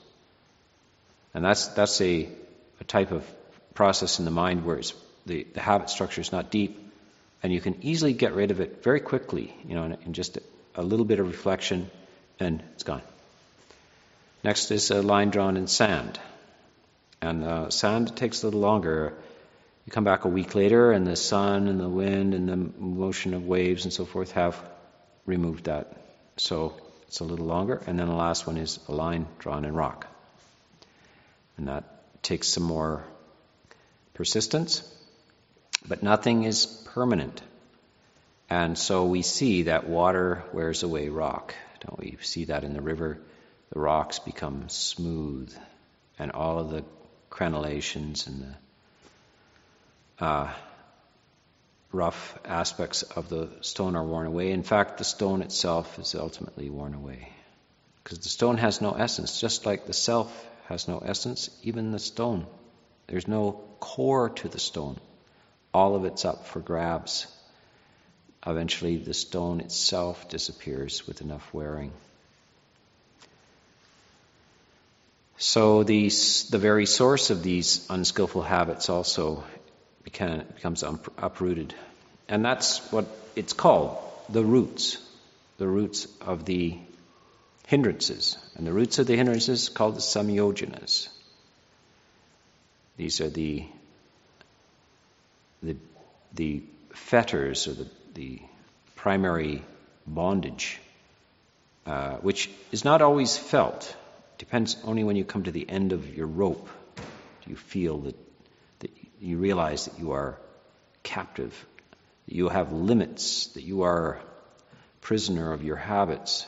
And 1.33 1.43
that's, 1.43 1.67
that's 1.67 1.99
a, 2.01 2.29
a 2.79 2.83
type 2.83 3.11
of 3.11 3.25
process 3.73 4.19
in 4.19 4.25
the 4.25 4.31
mind 4.31 4.65
where 4.65 4.81
the, 5.25 5.45
the 5.53 5.59
habit 5.59 5.89
structure 5.89 6.21
is 6.21 6.31
not 6.31 6.51
deep 6.51 6.79
and 7.41 7.51
you 7.51 7.59
can 7.59 7.83
easily 7.83 8.13
get 8.13 8.33
rid 8.33 8.51
of 8.51 8.61
it 8.61 8.83
very 8.83 8.99
quickly, 8.99 9.53
you 9.67 9.75
know, 9.75 9.83
in, 9.83 9.97
in 10.05 10.13
just 10.13 10.37
a, 10.37 10.41
a 10.75 10.83
little 10.83 11.05
bit 11.05 11.19
of 11.19 11.27
reflection 11.27 11.89
and 12.39 12.63
it's 12.73 12.83
gone. 12.83 13.01
Next 14.43 14.71
is 14.71 14.91
a 14.91 15.01
line 15.01 15.29
drawn 15.29 15.57
in 15.57 15.67
sand. 15.67 16.19
And 17.21 17.71
sand 17.73 18.15
takes 18.17 18.43
a 18.43 18.47
little 18.47 18.59
longer. 18.59 19.13
You 19.85 19.91
come 19.91 20.03
back 20.03 20.25
a 20.25 20.29
week 20.29 20.55
later, 20.55 20.91
and 20.91 21.07
the 21.07 21.15
sun 21.15 21.67
and 21.67 21.79
the 21.79 21.89
wind 21.89 22.33
and 22.33 22.49
the 22.49 22.57
motion 22.57 23.33
of 23.33 23.45
waves 23.45 23.85
and 23.85 23.93
so 23.93 24.05
forth 24.05 24.33
have 24.33 24.61
removed 25.25 25.65
that 25.65 25.95
so 26.37 26.73
it's 27.07 27.19
a 27.19 27.23
little 27.23 27.45
longer. 27.45 27.81
And 27.85 27.99
then 27.99 28.07
the 28.07 28.15
last 28.15 28.47
one 28.47 28.57
is 28.57 28.79
a 28.87 28.91
line 28.91 29.27
drawn 29.39 29.65
in 29.65 29.73
rock. 29.73 30.07
And 31.57 31.67
that 31.67 31.83
takes 32.23 32.47
some 32.47 32.63
more 32.63 33.03
persistence. 34.13 34.89
But 35.87 36.01
nothing 36.01 36.43
is 36.43 36.65
permanent. 36.65 37.41
And 38.49 38.77
so 38.77 39.05
we 39.05 39.21
see 39.21 39.63
that 39.63 39.87
water 39.87 40.43
wears 40.53 40.83
away 40.83 41.09
rock. 41.09 41.53
Don't 41.85 41.99
we 41.99 42.17
see 42.21 42.45
that 42.45 42.63
in 42.63 42.73
the 42.73 42.81
river? 42.81 43.19
The 43.71 43.79
rocks 43.79 44.19
become 44.19 44.69
smooth, 44.69 45.53
and 46.19 46.31
all 46.31 46.59
of 46.59 46.69
the 46.69 46.83
crenellations 47.29 48.27
and 48.27 48.55
the 50.19 50.25
uh, 50.25 50.53
rough 51.91 52.37
aspects 52.45 53.03
of 53.03 53.29
the 53.29 53.49
stone 53.61 53.95
are 53.95 54.03
worn 54.03 54.27
away. 54.27 54.51
In 54.51 54.63
fact, 54.63 54.97
the 54.97 55.03
stone 55.03 55.41
itself 55.41 55.99
is 55.99 56.15
ultimately 56.15 56.69
worn 56.69 56.93
away. 56.93 57.29
Because 58.03 58.19
the 58.19 58.29
stone 58.29 58.57
has 58.57 58.81
no 58.81 58.93
essence, 58.93 59.39
just 59.39 59.65
like 59.65 59.85
the 59.85 59.93
self 59.93 60.47
has 60.67 60.87
no 60.87 60.99
essence, 60.99 61.49
even 61.63 61.91
the 61.91 61.99
stone. 61.99 62.45
There's 63.07 63.27
no 63.27 63.63
core 63.79 64.29
to 64.29 64.47
the 64.47 64.59
stone. 64.59 64.99
All 65.73 65.95
of 65.95 66.05
it's 66.05 66.25
up 66.25 66.47
for 66.47 66.59
grabs. 66.59 67.27
Eventually, 68.45 68.97
the 68.97 69.13
stone 69.13 69.61
itself 69.61 70.27
disappears 70.29 71.07
with 71.07 71.21
enough 71.21 71.53
wearing. 71.53 71.91
So, 75.37 75.83
these, 75.83 76.49
the 76.49 76.57
very 76.57 76.85
source 76.85 77.29
of 77.29 77.41
these 77.41 77.85
unskillful 77.89 78.41
habits 78.41 78.89
also 78.89 79.43
becomes 80.03 80.83
um, 80.83 80.99
uprooted. 81.17 81.73
And 82.27 82.43
that's 82.43 82.79
what 82.91 83.05
it's 83.35 83.53
called 83.53 83.97
the 84.29 84.43
roots, 84.43 84.97
the 85.57 85.67
roots 85.67 86.07
of 86.21 86.45
the 86.45 86.77
hindrances. 87.67 88.37
And 88.55 88.67
the 88.67 88.73
roots 88.73 88.99
of 88.99 89.07
the 89.07 89.15
hindrances 89.15 89.69
called 89.69 89.95
the 89.95 90.01
samyojanas. 90.01 91.07
These 92.97 93.21
are 93.21 93.29
the, 93.29 93.65
the, 95.61 95.75
the 96.33 96.61
fetters 96.93 97.67
or 97.67 97.73
the, 97.73 97.87
the 98.13 98.41
primary 98.95 99.63
bondage, 100.05 100.79
uh, 101.85 102.15
which 102.17 102.49
is 102.71 102.85
not 102.85 103.01
always 103.01 103.37
felt. 103.37 103.95
Depends 104.37 104.77
only 104.83 105.03
when 105.03 105.15
you 105.15 105.23
come 105.23 105.43
to 105.43 105.51
the 105.51 105.69
end 105.69 105.93
of 105.93 106.15
your 106.15 106.27
rope. 106.27 106.69
Do 106.95 107.49
you 107.49 107.55
feel 107.55 107.97
that 107.99 108.15
that 108.79 108.91
you 109.21 109.37
realize 109.37 109.85
that 109.85 109.99
you 109.99 110.11
are 110.11 110.37
captive, 111.03 111.65
that 112.27 112.35
you 112.35 112.49
have 112.49 112.71
limits, 112.73 113.47
that 113.47 113.63
you 113.63 113.83
are 113.83 114.19
prisoner 115.01 115.51
of 115.51 115.63
your 115.63 115.75
habits. 115.75 116.45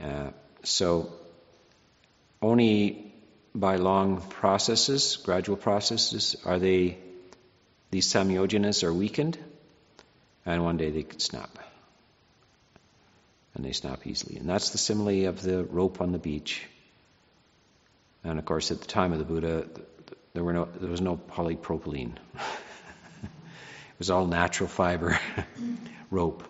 Uh, 0.00 0.30
so, 0.62 1.12
only 2.40 3.12
by 3.54 3.76
long 3.76 4.20
processes, 4.20 5.16
gradual 5.24 5.56
processes, 5.56 6.36
are 6.44 6.58
they 6.58 6.98
these 7.90 8.12
samyojanas 8.12 8.82
are 8.82 8.92
weakened, 8.92 9.38
And 10.46 10.62
one 10.62 10.76
day 10.76 10.90
they 10.90 11.02
could 11.02 11.22
snap. 11.22 11.58
And 13.54 13.64
they 13.64 13.72
snap 13.72 14.06
easily. 14.06 14.36
And 14.36 14.48
that's 14.48 14.70
the 14.70 14.78
simile 14.78 15.26
of 15.26 15.42
the 15.42 15.64
rope 15.64 16.00
on 16.00 16.12
the 16.12 16.18
beach. 16.18 16.66
And 18.24 18.38
of 18.38 18.44
course, 18.44 18.70
at 18.70 18.80
the 18.80 18.86
time 18.86 19.12
of 19.12 19.18
the 19.18 19.24
Buddha, 19.24 19.66
there, 20.32 20.42
were 20.42 20.52
no, 20.52 20.64
there 20.64 20.90
was 20.90 21.00
no 21.00 21.16
polypropylene. 21.16 22.14
it 23.22 23.98
was 23.98 24.10
all 24.10 24.26
natural 24.26 24.68
fiber 24.68 25.18
rope. 26.10 26.42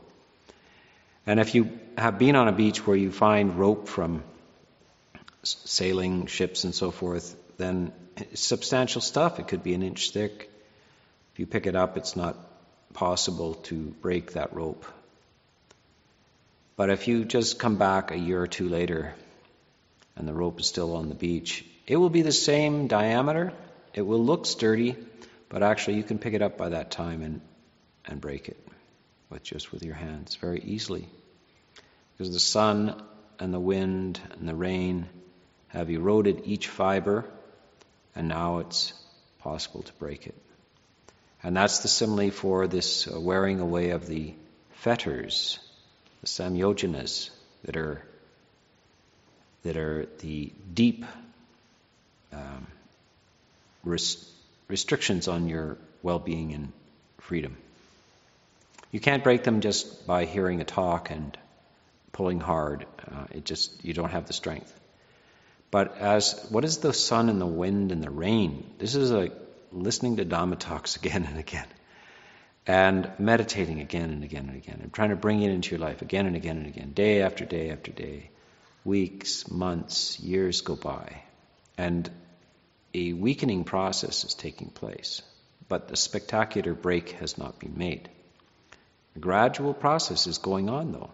And 1.26 1.40
if 1.40 1.54
you 1.54 1.78
have 1.96 2.18
been 2.18 2.36
on 2.36 2.48
a 2.48 2.52
beach 2.52 2.86
where 2.86 2.96
you 2.96 3.10
find 3.10 3.58
rope 3.58 3.88
from 3.88 4.22
sailing 5.42 6.26
ships 6.26 6.64
and 6.64 6.74
so 6.74 6.90
forth, 6.90 7.36
then 7.58 7.92
it's 8.16 8.40
substantial 8.40 9.00
stuff. 9.00 9.38
It 9.40 9.48
could 9.48 9.62
be 9.62 9.74
an 9.74 9.82
inch 9.82 10.10
thick. 10.10 10.50
If 11.32 11.40
you 11.40 11.46
pick 11.46 11.66
it 11.66 11.76
up, 11.76 11.96
it's 11.96 12.16
not 12.16 12.36
possible 12.94 13.54
to 13.54 13.94
break 14.00 14.32
that 14.32 14.54
rope. 14.54 14.84
But 16.76 16.90
if 16.90 17.06
you 17.06 17.24
just 17.24 17.58
come 17.58 17.76
back 17.76 18.10
a 18.10 18.18
year 18.18 18.40
or 18.40 18.46
two 18.46 18.68
later 18.68 19.14
and 20.16 20.26
the 20.26 20.34
rope 20.34 20.60
is 20.60 20.66
still 20.66 20.96
on 20.96 21.08
the 21.08 21.14
beach, 21.14 21.64
it 21.86 21.96
will 21.96 22.10
be 22.10 22.22
the 22.22 22.32
same 22.32 22.86
diameter. 22.86 23.52
It 23.92 24.02
will 24.02 24.24
look 24.24 24.46
sturdy, 24.46 24.96
but 25.48 25.62
actually 25.62 25.98
you 25.98 26.02
can 26.02 26.18
pick 26.18 26.34
it 26.34 26.42
up 26.42 26.56
by 26.56 26.70
that 26.70 26.90
time 26.90 27.22
and, 27.22 27.40
and 28.06 28.20
break 28.20 28.48
it 28.48 28.56
with 29.28 29.42
just 29.42 29.72
with 29.72 29.82
your 29.82 29.94
hands 29.94 30.36
very 30.36 30.60
easily. 30.60 31.06
Because 32.16 32.32
the 32.32 32.40
sun 32.40 33.02
and 33.38 33.52
the 33.52 33.60
wind 33.60 34.20
and 34.38 34.48
the 34.48 34.54
rain 34.54 35.08
have 35.68 35.90
eroded 35.90 36.42
each 36.44 36.68
fiber, 36.68 37.24
and 38.14 38.28
now 38.28 38.58
it's 38.58 38.92
possible 39.40 39.82
to 39.82 39.92
break 39.94 40.26
it. 40.26 40.34
And 41.44 41.54
that's 41.54 41.80
the 41.80 41.88
simile 41.88 42.30
for 42.30 42.66
this 42.66 43.06
uh, 43.06 43.20
wearing 43.20 43.60
away 43.60 43.90
of 43.90 44.06
the 44.06 44.32
fetters, 44.76 45.58
the 46.22 46.26
samyojanas, 46.26 47.28
that 47.64 47.76
are, 47.76 48.02
that 49.62 49.76
are 49.76 50.06
the 50.20 50.50
deep 50.72 51.04
um, 52.32 52.66
res- 53.84 54.26
restrictions 54.68 55.28
on 55.28 55.48
your 55.48 55.76
well 56.02 56.18
being 56.18 56.54
and 56.54 56.72
freedom. 57.18 57.58
You 58.90 59.00
can't 59.00 59.22
break 59.22 59.44
them 59.44 59.60
just 59.60 60.06
by 60.06 60.24
hearing 60.24 60.62
a 60.62 60.64
talk 60.64 61.10
and 61.10 61.36
pulling 62.12 62.40
hard. 62.40 62.86
Uh, 63.06 63.24
it 63.32 63.44
just, 63.44 63.84
you 63.84 63.92
don't 63.92 64.10
have 64.10 64.26
the 64.26 64.32
strength. 64.32 64.72
But 65.70 65.98
as, 65.98 66.46
what 66.48 66.64
is 66.64 66.78
the 66.78 66.94
sun 66.94 67.28
and 67.28 67.38
the 67.38 67.46
wind 67.46 67.92
and 67.92 68.02
the 68.02 68.10
rain? 68.10 68.64
This 68.78 68.94
is 68.94 69.10
like 69.10 69.32
listening 69.74 70.16
to 70.16 70.24
Dhamma 70.24 70.58
talks 70.58 70.96
again 71.02 71.24
and 71.24 71.38
again. 71.38 71.66
And 72.66 73.10
meditating 73.18 73.80
again 73.80 74.10
and 74.10 74.24
again 74.24 74.48
and 74.48 74.56
again. 74.56 74.80
And 74.82 74.92
trying 74.92 75.10
to 75.10 75.16
bring 75.16 75.42
it 75.42 75.50
into 75.50 75.72
your 75.72 75.80
life 75.80 76.00
again 76.00 76.26
and 76.26 76.34
again 76.34 76.56
and 76.56 76.66
again. 76.66 76.92
Day 76.92 77.20
after 77.20 77.44
day 77.44 77.70
after 77.70 77.92
day. 77.92 78.30
Weeks, 78.84 79.50
months, 79.50 80.18
years 80.20 80.62
go 80.62 80.74
by. 80.74 81.22
And 81.76 82.10
a 82.94 83.12
weakening 83.12 83.64
process 83.64 84.24
is 84.24 84.34
taking 84.34 84.68
place. 84.68 85.20
But 85.68 85.88
the 85.88 85.96
spectacular 85.96 86.72
break 86.72 87.10
has 87.12 87.36
not 87.36 87.58
been 87.58 87.76
made. 87.76 88.08
A 89.16 89.18
gradual 89.18 89.74
process 89.74 90.26
is 90.26 90.38
going 90.38 90.70
on, 90.70 90.92
though. 90.92 91.10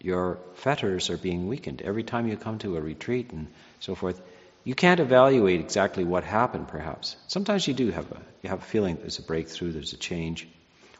Your 0.00 0.38
fetters 0.54 1.10
are 1.10 1.16
being 1.16 1.48
weakened. 1.48 1.82
Every 1.82 2.02
time 2.02 2.26
you 2.26 2.36
come 2.36 2.58
to 2.58 2.76
a 2.76 2.80
retreat 2.80 3.30
and 3.32 3.48
so 3.80 3.94
forth, 3.94 4.20
you 4.64 4.74
can't 4.74 5.00
evaluate 5.00 5.60
exactly 5.60 6.04
what 6.04 6.24
happened, 6.24 6.68
perhaps. 6.68 7.16
Sometimes 7.28 7.66
you 7.66 7.74
do 7.74 7.90
have 7.90 8.10
a, 8.12 8.20
you 8.42 8.50
have 8.50 8.60
a 8.60 8.64
feeling 8.64 8.96
there's 8.96 9.18
a 9.18 9.22
breakthrough, 9.22 9.72
there's 9.72 9.92
a 9.92 9.96
change. 9.96 10.46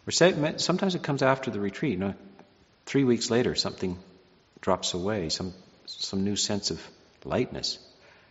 Or 0.06 0.12
sometimes 0.12 0.94
it 0.94 1.02
comes 1.02 1.22
after 1.22 1.50
the 1.50 1.60
retreat. 1.60 1.92
You 1.92 1.98
know, 1.98 2.14
three 2.86 3.04
weeks 3.04 3.30
later, 3.30 3.54
something 3.54 3.98
drops 4.60 4.94
away, 4.94 5.28
some, 5.28 5.52
some 5.86 6.24
new 6.24 6.36
sense 6.36 6.70
of 6.70 6.80
lightness 7.24 7.78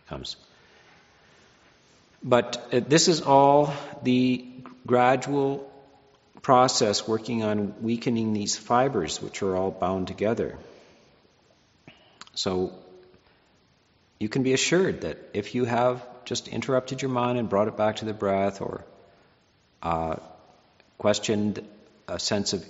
comes. 0.08 0.36
But 2.22 2.68
uh, 2.72 2.80
this 2.80 3.08
is 3.08 3.22
all 3.22 3.72
the 4.02 4.44
gradual 4.86 5.70
process 6.42 7.06
working 7.06 7.44
on 7.44 7.82
weakening 7.82 8.32
these 8.32 8.56
fibers, 8.56 9.22
which 9.22 9.42
are 9.42 9.56
all 9.56 9.70
bound 9.70 10.08
together. 10.08 10.58
So 12.34 12.72
you 14.20 14.28
can 14.28 14.42
be 14.42 14.52
assured 14.52 15.00
that 15.00 15.18
if 15.32 15.54
you 15.54 15.64
have 15.64 16.06
just 16.26 16.46
interrupted 16.46 17.00
your 17.02 17.10
mind 17.10 17.38
and 17.38 17.48
brought 17.48 17.68
it 17.68 17.76
back 17.76 17.96
to 17.96 18.04
the 18.04 18.12
breath 18.12 18.60
or 18.60 18.84
uh, 19.82 20.16
questioned 20.98 21.66
a 22.06 22.20
sense 22.20 22.52
of 22.52 22.64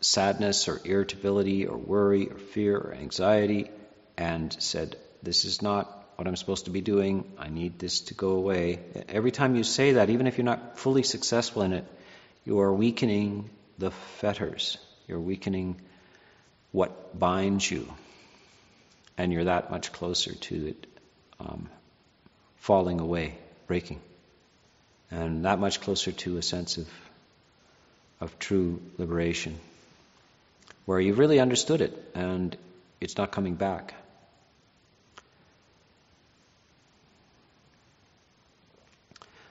sadness 0.00 0.68
or 0.68 0.80
irritability 0.84 1.66
or 1.66 1.76
worry 1.76 2.28
or 2.28 2.38
fear 2.38 2.76
or 2.76 2.92
anxiety 2.92 3.70
and 4.18 4.54
said, 4.60 4.96
This 5.22 5.46
is 5.46 5.62
not 5.62 5.96
what 6.16 6.28
I'm 6.28 6.36
supposed 6.36 6.66
to 6.66 6.70
be 6.70 6.82
doing, 6.82 7.24
I 7.38 7.48
need 7.48 7.78
this 7.78 8.00
to 8.02 8.14
go 8.14 8.32
away. 8.32 8.80
Every 9.08 9.30
time 9.30 9.56
you 9.56 9.64
say 9.64 9.92
that, 9.92 10.10
even 10.10 10.26
if 10.26 10.36
you're 10.36 10.44
not 10.44 10.78
fully 10.78 11.02
successful 11.02 11.62
in 11.62 11.72
it, 11.72 11.86
you 12.44 12.60
are 12.60 12.72
weakening 12.72 13.48
the 13.78 13.90
fetters. 13.90 14.76
You're 15.08 15.20
weakening 15.20 15.80
what 16.72 17.18
binds 17.18 17.70
you. 17.70 17.90
And 19.20 19.34
you're 19.34 19.44
that 19.44 19.70
much 19.70 19.92
closer 19.92 20.34
to 20.34 20.68
it 20.68 20.86
um, 21.40 21.68
falling 22.56 23.00
away, 23.00 23.34
breaking. 23.66 24.00
And 25.10 25.44
that 25.44 25.58
much 25.58 25.82
closer 25.82 26.10
to 26.10 26.38
a 26.38 26.42
sense 26.42 26.78
of, 26.78 26.88
of 28.18 28.38
true 28.38 28.80
liberation, 28.96 29.58
where 30.86 30.98
you've 30.98 31.18
really 31.18 31.38
understood 31.38 31.82
it 31.82 31.92
and 32.14 32.56
it's 32.98 33.18
not 33.18 33.30
coming 33.30 33.56
back. 33.56 33.92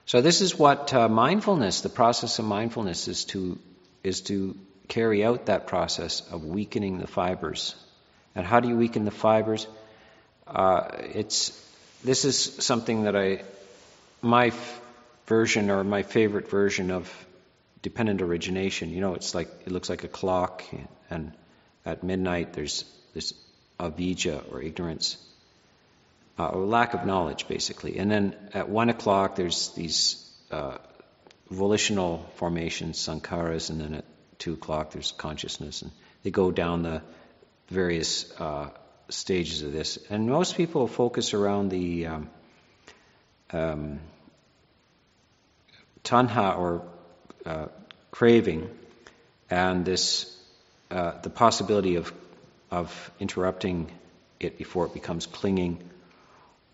So 0.08 0.22
this 0.22 0.42
is 0.42 0.58
what 0.58 0.92
uh, 0.96 1.08
mindfulness, 1.10 1.82
the 1.82 1.90
process 1.90 2.40
of 2.40 2.46
mindfulness, 2.46 3.08
is 3.08 3.26
to 3.26 3.60
is 4.04 4.22
to 4.22 4.58
carry 4.88 5.24
out 5.24 5.46
that 5.46 5.68
process 5.68 6.28
of 6.32 6.44
weakening 6.44 6.98
the 6.98 7.06
fibers. 7.06 7.76
And 8.36 8.46
how 8.46 8.60
do 8.60 8.68
you 8.68 8.78
weaken 8.78 9.06
the 9.06 9.12
fibers? 9.12 9.68
Uh, 10.48 10.88
it's 11.14 11.52
this 12.04 12.26
is 12.26 12.38
something 12.38 13.04
that 13.04 13.16
I 13.16 13.44
my 14.22 14.48
f- 14.48 14.82
version 15.28 15.70
or 15.70 15.84
my 15.84 16.04
favorite 16.04 16.50
version 16.50 16.92
of 16.92 17.12
dependent 17.82 18.22
origination. 18.22 18.90
You 18.90 19.02
know, 19.02 19.14
it's 19.16 19.36
like 19.36 19.50
it 19.66 19.72
looks 19.72 19.90
like 19.90 20.04
a 20.04 20.08
clock, 20.08 20.64
and 21.10 21.32
at 21.86 22.04
midnight 22.04 22.54
there's 22.54 22.86
this 23.14 23.34
avijja 23.80 24.52
or 24.52 24.62
ignorance 24.62 25.18
uh, 26.40 26.48
or 26.48 26.66
lack 26.66 26.94
of 26.94 27.06
knowledge, 27.06 27.48
basically. 27.48 27.98
And 27.98 28.10
then 28.10 28.36
at 28.54 28.70
one 28.70 28.90
o'clock, 28.90 29.36
there's 29.36 29.70
these 29.70 30.26
uh, 30.50 30.78
volitional 31.52 32.26
formations, 32.36 32.98
sankharas, 32.98 33.70
and 33.70 33.82
then 33.82 33.94
at 33.96 34.06
two 34.40 34.54
o'clock, 34.54 34.92
there's 34.92 35.12
consciousness. 35.12 35.82
And 35.82 35.92
they 36.24 36.32
go 36.32 36.50
down 36.50 36.84
the 36.84 37.02
various 37.70 38.32
uh, 38.40 38.70
stages 39.10 39.62
of 39.64 39.72
this. 39.72 39.98
And 40.10 40.28
most 40.28 40.56
people 40.56 40.88
focus 40.88 41.34
around 41.34 41.70
the 41.70 42.08
um, 42.08 42.30
um, 43.52 44.00
tanha 46.04 46.58
or 46.58 46.82
uh, 47.46 47.68
craving 48.12 48.70
and 49.50 49.86
this 49.86 50.36
uh, 50.92 51.14
the 51.22 51.30
possibility 51.30 51.96
of 51.96 52.12
of 52.72 53.12
interrupting 53.20 53.92
it 54.40 54.58
before 54.58 54.86
it 54.86 54.94
becomes 54.94 55.26
clinging 55.26 55.80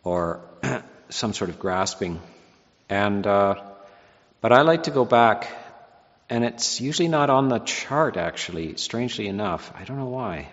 or 0.03 0.41
some 1.09 1.33
sort 1.33 1.49
of 1.49 1.59
grasping. 1.59 2.21
And 2.89 3.25
uh, 3.25 3.55
but 4.41 4.51
I 4.51 4.61
like 4.61 4.83
to 4.83 4.91
go 4.91 5.05
back, 5.05 5.49
and 6.29 6.43
it's 6.43 6.79
usually 6.81 7.07
not 7.07 7.29
on 7.29 7.49
the 7.49 7.59
chart. 7.59 8.17
Actually, 8.17 8.77
strangely 8.77 9.27
enough, 9.27 9.71
I 9.75 9.83
don't 9.85 9.97
know 9.97 10.09
why. 10.09 10.49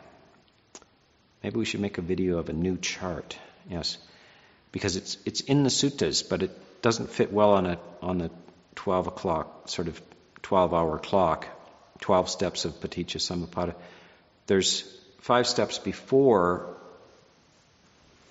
Maybe 1.43 1.59
we 1.59 1.65
should 1.65 1.81
make 1.81 1.99
a 1.99 2.03
video 2.03 2.39
of 2.39 2.49
a 2.49 2.53
new 2.53 2.77
chart. 2.77 3.39
Yes, 3.71 3.99
because 4.73 4.97
it's 4.97 5.17
it's 5.25 5.41
in 5.41 5.63
the 5.63 5.71
suttas, 5.71 6.29
but 6.29 6.43
it 6.43 6.83
doesn't 6.83 7.11
fit 7.11 7.33
well 7.33 7.53
on 7.53 7.67
a 7.67 7.79
on 8.01 8.19
the 8.19 8.31
twelve 8.75 9.07
o'clock 9.07 9.69
sort 9.69 9.89
of 9.89 10.01
twelve 10.43 10.75
hour 10.75 10.99
clock. 10.99 11.47
Twelve 12.01 12.29
steps 12.29 12.65
of 12.65 12.81
paticca 12.81 13.19
samuppada. 13.19 13.75
There's 14.49 14.83
five 15.21 15.47
steps 15.47 15.79
before 15.79 16.67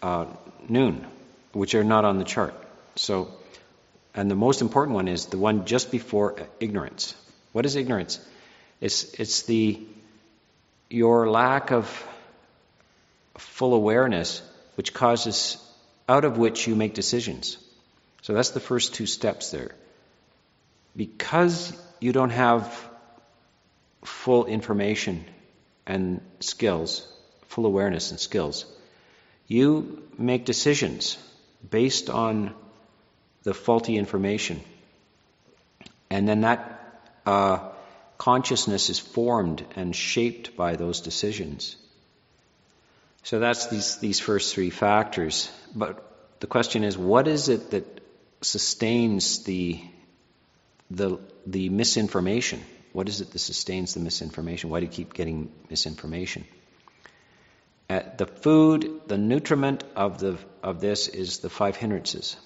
uh, 0.02 0.26
noon, 0.68 1.08
which 1.54 1.74
are 1.76 1.84
not 1.86 2.04
on 2.04 2.18
the 2.18 2.26
chart. 2.26 2.54
So, 2.96 3.32
and 4.14 4.30
the 4.30 4.36
most 4.36 4.62
important 4.62 4.96
one 4.96 5.08
is 5.08 5.28
the 5.28 5.38
one 5.38 5.66
just 5.66 5.90
before 5.90 6.36
ignorance. 6.60 7.16
What 7.54 7.66
is 7.66 7.78
ignorance? 7.78 8.20
It's, 8.82 9.14
it's 9.14 9.44
the, 9.44 9.80
your 10.90 11.30
lack 11.30 11.72
of 11.72 11.88
full 13.38 13.74
awareness, 13.74 14.42
which 14.76 14.94
causes, 14.94 15.58
out 16.08 16.26
of 16.26 16.38
which 16.38 16.68
you 16.68 16.76
make 16.76 16.94
decisions. 16.94 17.58
So 18.22 18.34
that's 18.34 18.52
the 18.52 18.60
first 18.60 18.94
two 18.94 19.06
steps 19.06 19.52
there. 19.52 19.72
Because 20.96 21.74
you 22.00 22.12
don't 22.12 22.32
have 22.32 22.90
full 24.04 24.46
information 24.46 25.26
and 25.86 26.22
skills, 26.40 27.08
full 27.48 27.66
awareness 27.66 28.12
and 28.12 28.20
skills, 28.20 28.66
you 29.48 30.04
make 30.18 30.46
decisions 30.46 31.18
based 31.70 32.10
on 32.10 32.54
the 33.44 33.54
faulty 33.54 33.98
information. 33.98 34.62
And 36.10 36.28
then 36.28 36.42
that 36.42 36.82
uh, 37.26 37.70
consciousness 38.18 38.90
is 38.90 39.00
formed 39.00 39.66
and 39.76 39.96
shaped 39.96 40.56
by 40.56 40.76
those 40.76 41.02
decisions. 41.02 41.76
So 43.24 43.40
that's 43.40 43.68
these, 43.68 43.98
these 43.98 44.20
first 44.20 44.54
three 44.54 44.70
factors. 44.70 45.52
But 45.76 46.40
the 46.40 46.48
question 46.48 46.84
is, 46.84 46.98
what 46.98 47.28
is 47.28 47.50
it 47.50 47.72
that 47.72 48.02
sustains 48.42 49.44
the, 49.44 49.80
the, 50.90 51.20
the 51.46 51.70
misinformation? 51.70 52.62
What 52.94 53.08
is 53.08 53.22
it 53.22 53.32
that 53.32 53.40
sustains 53.40 53.94
the 53.94 54.00
misinformation? 54.00 54.70
Why 54.70 54.80
do 54.80 54.88
you 54.88 54.92
keep 54.92 55.14
getting 55.14 55.52
misinformation? 55.70 56.46
Uh, 57.90 58.02
the 58.18 58.26
food, 58.26 59.02
the 59.08 59.18
nutriment 59.18 59.84
of, 59.96 60.20
the, 60.20 60.38
of 60.64 60.82
this 60.82 61.08
is 61.08 61.40
the 61.40 61.50
five 61.50 61.76
hindrances. 61.76 62.38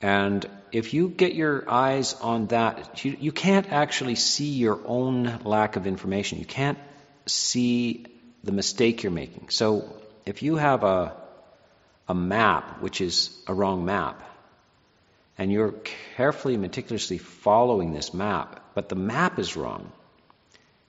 And 0.00 0.44
if 0.72 0.92
you 0.92 1.08
get 1.08 1.34
your 1.34 1.70
eyes 1.70 2.14
on 2.14 2.48
that, 2.48 3.04
you, 3.04 3.16
you 3.18 3.32
can't 3.32 3.70
actually 3.72 4.16
see 4.16 4.50
your 4.50 4.80
own 4.84 5.40
lack 5.44 5.76
of 5.76 5.86
information. 5.86 6.38
You 6.40 6.44
can't 6.44 6.78
see 7.26 8.06
the 8.44 8.52
mistake 8.52 9.02
you're 9.02 9.12
making. 9.12 9.48
So 9.50 9.96
if 10.26 10.42
you 10.42 10.56
have 10.56 10.84
a, 10.84 11.14
a 12.08 12.14
map 12.14 12.82
which 12.82 13.00
is 13.00 13.30
a 13.46 13.54
wrong 13.54 13.84
map, 13.84 14.22
and 15.38 15.50
you're 15.50 15.74
carefully, 16.16 16.56
meticulously 16.56 17.18
following 17.18 17.92
this 17.92 18.12
map, 18.12 18.60
but 18.74 18.88
the 18.88 18.94
map 18.94 19.38
is 19.38 19.56
wrong, 19.56 19.90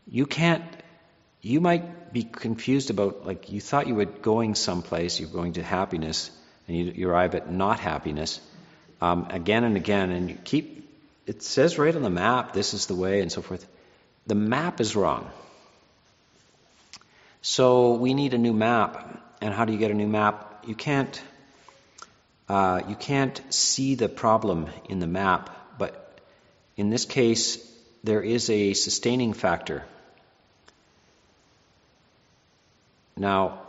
you 0.06 0.26
can't 0.26 0.64
you 1.44 1.60
might 1.60 2.14
be 2.14 2.24
confused 2.24 2.90
about, 2.90 3.26
like, 3.26 3.52
you 3.52 3.60
thought 3.60 3.88
you 3.88 3.96
were 3.96 4.06
going 4.06 4.56
someplace, 4.56 5.20
you're 5.20 5.30
going 5.30 5.54
to 5.54 5.62
happiness, 5.62 6.32
and 6.68 6.78
you, 6.78 6.86
you 6.86 7.10
arrive 7.10 7.36
at 7.36 7.52
not 7.52 7.82
happiness 7.82 8.40
um, 9.02 9.28
again 9.30 9.66
and 9.66 9.76
again, 9.76 10.10
and 10.12 10.30
you 10.30 10.38
keep, 10.42 10.90
it 11.28 11.44
says 11.44 11.78
right 11.78 11.94
on 11.94 12.02
the 12.02 12.10
map, 12.10 12.54
this 12.54 12.74
is 12.74 12.86
the 12.86 12.96
way, 12.96 13.20
and 13.20 13.30
so 13.30 13.42
forth. 13.42 13.68
The 14.26 14.36
map 14.36 14.80
is 14.80 14.96
wrong. 14.96 15.30
So 17.44 17.94
we 17.94 18.16
need 18.16 18.34
a 18.34 18.40
new 18.40 18.54
map. 18.54 19.22
And 19.40 19.54
how 19.54 19.66
do 19.66 19.74
you 19.74 19.78
get 19.78 19.92
a 19.92 19.94
new 19.94 20.08
map? 20.08 20.64
You 20.66 20.74
can't, 20.74 21.22
uh, 22.50 22.82
you 22.90 22.96
can't 22.96 23.40
see 23.54 23.94
the 23.94 24.10
problem 24.10 24.68
in 24.90 25.00
the 25.00 25.08
map, 25.08 25.78
but 25.78 26.20
in 26.76 26.90
this 26.90 27.06
case, 27.06 27.60
there 28.04 28.22
is 28.22 28.50
a 28.50 28.74
sustaining 28.74 29.34
factor 29.34 29.84
Now, 33.16 33.62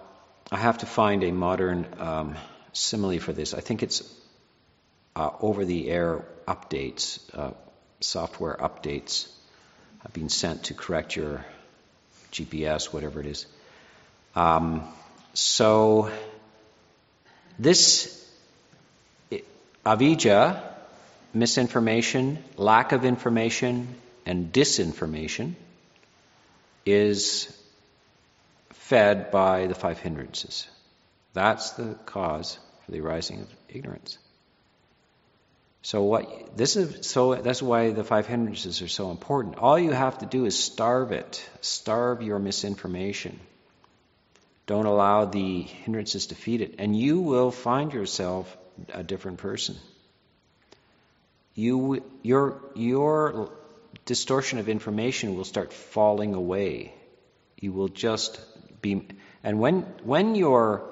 I 0.51 0.57
have 0.57 0.79
to 0.79 0.87
find 0.87 1.23
a 1.23 1.31
modern 1.31 1.87
um, 1.99 2.37
simile 2.73 3.19
for 3.19 3.33
this. 3.33 3.53
I 3.53 3.61
think 3.61 3.83
it's 3.83 4.03
uh, 5.15 5.31
over 5.41 5.65
the 5.65 5.91
air 5.91 6.25
updates, 6.49 7.21
uh, 7.37 7.53
software 8.01 8.57
updates 8.57 9.29
have 10.03 10.13
been 10.13 10.29
sent 10.29 10.65
to 10.65 10.75
correct 10.75 11.15
your 11.17 11.45
GPS, 12.33 12.93
whatever 12.93 13.21
it 13.21 13.27
is. 13.27 13.47
Um, 14.35 14.83
so, 15.33 16.11
this 17.59 18.11
avijja, 19.85 20.63
misinformation, 21.33 22.43
lack 22.57 22.93
of 22.93 23.05
information, 23.05 23.95
and 24.27 24.53
disinformation, 24.53 25.55
is 26.87 27.55
fed 28.71 29.31
by 29.31 29.67
the 29.67 29.75
five 29.75 29.99
hindrances. 29.99 30.67
That's 31.33 31.71
the 31.73 31.95
cause 32.07 32.59
for 32.85 32.93
the 32.93 33.01
arising 33.01 33.41
of 33.41 33.49
ignorance. 33.69 34.19
So 35.83 36.03
what 36.03 36.57
this 36.57 36.77
is 36.77 37.07
so 37.07 37.35
that's 37.35 37.61
why 37.61 37.91
the 37.91 38.05
five 38.05 38.27
hindrances 38.27 38.81
are 38.81 38.89
so 38.89 39.11
important. 39.11 39.57
All 39.57 39.79
you 39.79 39.91
have 39.91 40.19
to 40.19 40.27
do 40.27 40.47
is 40.47 40.59
starve 40.59 41.13
it. 41.13 41.47
Starve 41.61 42.23
your 42.23 42.39
misinformation. 42.39 43.39
Don't 44.67 44.87
allow 44.87 45.25
the 45.27 45.63
hindrances 45.63 46.27
to 46.27 46.35
feed 46.35 46.61
it 46.61 46.77
and 46.79 46.99
you 46.99 47.21
will 47.21 47.51
find 47.51 47.93
yourself 47.93 48.57
a 48.93 49.03
different 49.03 49.39
person. 49.39 49.77
You 51.55 52.03
your 52.23 52.61
your 52.75 53.51
distortion 54.05 54.59
of 54.59 54.69
information 54.69 55.37
will 55.37 55.45
start 55.45 55.73
falling 55.73 56.35
away. 56.35 56.95
You 57.59 57.73
will 57.73 57.89
just 57.89 58.41
be, 58.83 59.07
and 59.43 59.59
when, 59.59 59.81
when 60.03 60.35
your, 60.35 60.85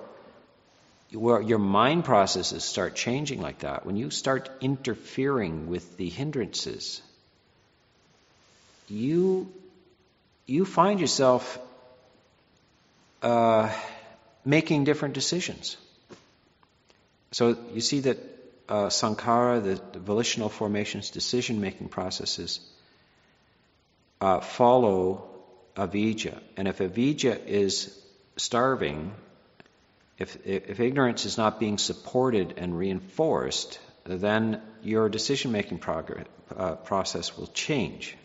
your, 1.11 1.59
mind 1.59 2.05
processes 2.05 2.65
start 2.65 2.95
changing 2.95 3.43
like 3.43 3.61
that, 3.61 3.85
when 3.85 3.97
you 3.97 4.11
start 4.11 4.51
interfering 4.61 5.69
with 5.69 5.97
the 5.97 6.09
hindrances, 6.09 7.03
you, 8.89 9.53
you 10.47 10.65
find 10.65 11.01
yourself 11.01 11.59
uh, 13.23 13.73
making 14.45 14.85
different 14.85 15.15
decisions. 15.15 15.77
So 17.31 17.57
you 17.73 17.81
see 17.81 18.01
that 18.01 18.19
uh, 18.69 18.87
sankhara, 18.87 19.63
the, 19.63 19.81
the, 19.93 19.99
volitional 19.99 20.49
formations, 20.49 21.11
decision 21.11 21.61
making 21.61 21.89
processes, 21.89 22.61
uh, 24.21 24.41
follow 24.41 25.31
avijja. 25.77 26.41
And 26.57 26.69
if 26.69 26.79
avijja 26.79 27.45
is 27.47 27.97
starving, 28.37 29.15
if, 30.19 30.47
if 30.47 30.81
ignorance 30.81 31.25
is 31.25 31.39
not 31.39 31.59
being 31.59 31.79
supported 31.79 32.55
and 32.59 32.77
reinforced, 32.79 33.79
then 34.05 34.61
your 34.83 35.09
decision 35.09 35.53
making 35.53 35.81
uh, 36.57 36.75
process 36.77 37.37
will 37.37 37.47
change. 37.49 38.17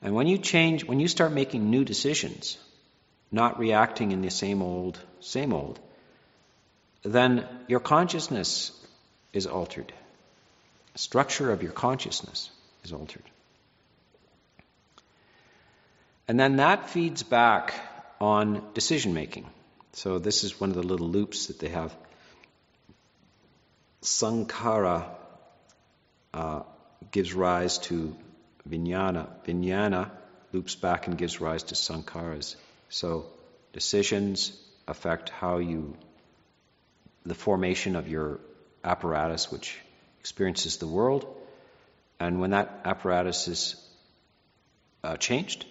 And 0.00 0.14
when 0.14 0.26
you 0.26 0.38
change, 0.38 0.84
when 0.84 1.00
you 1.00 1.08
start 1.08 1.32
making 1.32 1.70
new 1.70 1.84
decisions, 1.84 2.58
not 3.32 3.58
reacting 3.58 4.12
in 4.12 4.20
the 4.20 4.30
same 4.30 4.62
old, 4.62 5.00
same 5.20 5.52
old, 5.52 5.80
then 7.02 7.46
your 7.66 7.80
consciousness 7.80 8.70
is 9.32 9.46
altered. 9.46 9.92
The 10.92 10.98
structure 10.98 11.50
of 11.50 11.62
your 11.62 11.72
consciousness 11.72 12.50
is 12.84 12.92
altered. 12.92 13.24
And 16.28 16.38
then 16.38 16.56
that 16.56 16.90
feeds 16.90 17.22
back 17.22 17.74
on 18.20 18.62
decision 18.74 19.14
making. 19.14 19.46
So 19.94 20.18
this 20.18 20.44
is 20.44 20.60
one 20.60 20.70
of 20.70 20.76
the 20.76 20.82
little 20.82 21.08
loops 21.08 21.46
that 21.46 21.58
they 21.58 21.68
have. 21.68 21.94
Sankhara 24.02 25.06
uh, 26.32 26.62
gives 27.10 27.34
rise 27.34 27.78
to 27.78 28.16
vijnana. 28.68 29.28
Vijnana 29.46 30.10
loops 30.52 30.74
back 30.74 31.06
and 31.06 31.18
gives 31.18 31.40
rise 31.40 31.64
to 31.64 31.74
sankharas. 31.74 32.56
So 32.92 33.24
decisions 33.72 34.52
affect 34.86 35.30
how 35.30 35.58
you, 35.58 35.96
the 37.24 37.34
formation 37.34 37.96
of 37.96 38.06
your 38.06 38.38
apparatus 38.84 39.50
which 39.50 39.78
experiences 40.20 40.76
the 40.76 40.86
world. 40.86 41.26
And 42.20 42.38
when 42.38 42.50
that 42.50 42.82
apparatus 42.84 43.48
is 43.48 43.76
uh, 45.02 45.16
changed, 45.16 45.64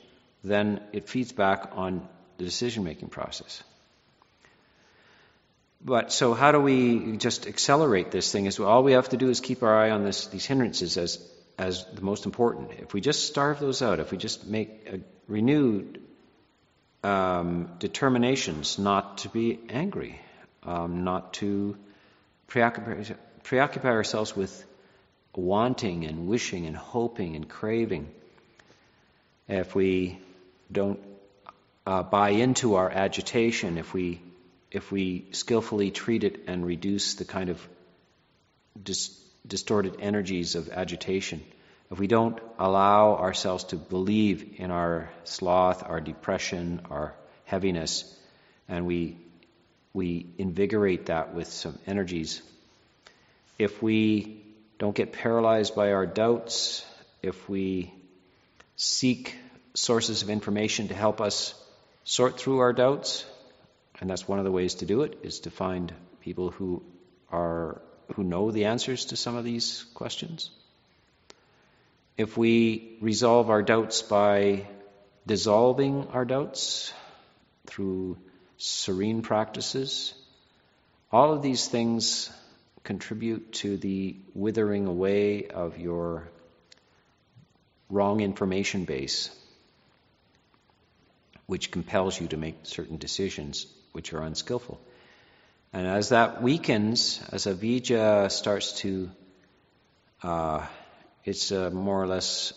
then 0.43 0.81
it 0.93 1.09
feeds 1.09 1.31
back 1.31 1.73
on 1.75 2.07
the 2.39 2.45
decision 2.45 2.83
making 2.83 3.09
process. 3.09 3.63
But 5.85 6.11
so 6.11 6.33
how 6.33 6.51
do 6.51 6.59
we 6.59 7.17
just 7.17 7.45
accelerate 7.45 8.09
this 8.09 8.31
thing? 8.31 8.47
Is 8.47 8.59
all 8.59 8.83
we 8.83 8.93
have 8.93 9.09
to 9.09 9.17
do 9.17 9.29
is 9.29 9.41
keep 9.41 9.61
our 9.61 9.77
eye 9.77 9.91
on 9.91 10.03
this, 10.03 10.25
these 10.27 10.45
hindrances 10.45 10.97
as 10.97 11.19
as 11.59 11.85
the 11.93 12.01
most 12.01 12.25
important. 12.25 12.71
If 12.79 12.93
we 12.93 13.01
just 13.01 13.27
starve 13.27 13.59
those 13.59 13.83
out, 13.83 13.99
if 13.99 14.11
we 14.11 14.17
just 14.17 14.47
make 14.47 14.87
a 14.91 14.99
renewed 15.27 16.00
um, 17.03 17.69
determinations 17.79 18.77
not 18.77 19.19
to 19.19 19.29
be 19.29 19.59
angry, 19.69 20.19
um, 20.63 21.03
not 21.03 21.33
to 21.35 21.77
preoccupy, 22.47 23.15
preoccupy 23.43 23.89
ourselves 23.89 24.35
with 24.35 24.65
wanting 25.35 26.05
and 26.05 26.27
wishing 26.27 26.65
and 26.65 26.75
hoping 26.75 27.35
and 27.35 27.49
craving, 27.49 28.09
if 29.47 29.75
we 29.75 30.19
don't 30.71 30.99
uh, 31.85 32.03
buy 32.03 32.29
into 32.29 32.75
our 32.75 32.89
agitation, 32.89 33.77
if 33.77 33.93
we 33.93 34.21
if 34.69 34.89
we 34.91 35.25
skillfully 35.31 35.91
treat 35.91 36.23
it 36.23 36.45
and 36.47 36.65
reduce 36.65 37.15
the 37.15 37.25
kind 37.25 37.49
of 37.49 37.67
dis- 38.81 39.19
distorted 39.45 39.97
energies 39.99 40.55
of 40.55 40.69
agitation, 40.69 41.43
if 41.91 41.99
we 41.99 42.07
don't 42.07 42.39
allow 42.57 43.17
ourselves 43.17 43.65
to 43.65 43.75
believe 43.75 44.55
in 44.59 44.71
our 44.71 45.09
sloth, 45.25 45.83
our 45.83 45.99
depression, 45.99 46.81
our 46.89 47.13
heaviness, 47.43 48.17
and 48.69 48.85
we 48.85 49.17
we 49.93 50.25
invigorate 50.37 51.07
that 51.07 51.33
with 51.33 51.47
some 51.47 51.77
energies. 51.85 52.41
If 53.59 53.83
we 53.83 54.41
don't 54.79 54.95
get 54.95 55.11
paralyzed 55.11 55.75
by 55.75 55.91
our 55.91 56.05
doubts, 56.05 56.85
if 57.21 57.49
we 57.49 57.93
seek 58.77 59.35
sources 59.73 60.23
of 60.23 60.29
information 60.29 60.87
to 60.87 60.93
help 60.93 61.19
us 61.19 61.53
sort 62.05 62.39
through 62.39 62.59
our 62.59 62.71
doubts, 62.71 63.25
and 63.99 64.09
that's 64.09 64.25
one 64.29 64.39
of 64.39 64.45
the 64.45 64.51
ways 64.51 64.75
to 64.75 64.85
do 64.85 65.01
it 65.01 65.19
is 65.23 65.41
to 65.41 65.51
find 65.51 65.93
people 66.21 66.51
who 66.51 66.83
are 67.29 67.81
who 68.15 68.23
know 68.23 68.49
the 68.49 68.65
answers 68.65 69.05
to 69.05 69.17
some 69.17 69.35
of 69.35 69.43
these 69.43 69.83
questions. 69.93 70.51
If 72.17 72.37
we 72.37 72.97
resolve 73.01 73.49
our 73.49 73.61
doubts 73.61 74.01
by 74.01 74.67
dissolving 75.25 76.07
our 76.07 76.25
doubts 76.25 76.93
through 77.67 78.17
serene 78.57 79.21
practices, 79.21 80.13
all 81.11 81.33
of 81.33 81.41
these 81.41 81.67
things 81.67 82.29
contribute 82.83 83.53
to 83.53 83.77
the 83.77 84.15
withering 84.33 84.87
away 84.87 85.47
of 85.47 85.77
your 85.77 86.29
wrong 87.89 88.21
information 88.21 88.85
base, 88.85 89.29
which 91.45 91.71
compels 91.71 92.19
you 92.19 92.27
to 92.27 92.37
make 92.37 92.55
certain 92.63 92.97
decisions 92.97 93.67
which 93.91 94.13
are 94.13 94.21
unskillful. 94.21 94.79
And 95.73 95.87
as 95.87 96.09
that 96.09 96.41
weakens, 96.41 97.21
as 97.31 97.45
avijja 97.45 98.31
starts 98.31 98.79
to, 98.79 99.11
uh, 100.23 100.65
it's 101.23 101.51
uh, 101.51 101.69
more 101.69 102.01
or 102.01 102.07
less 102.07 102.53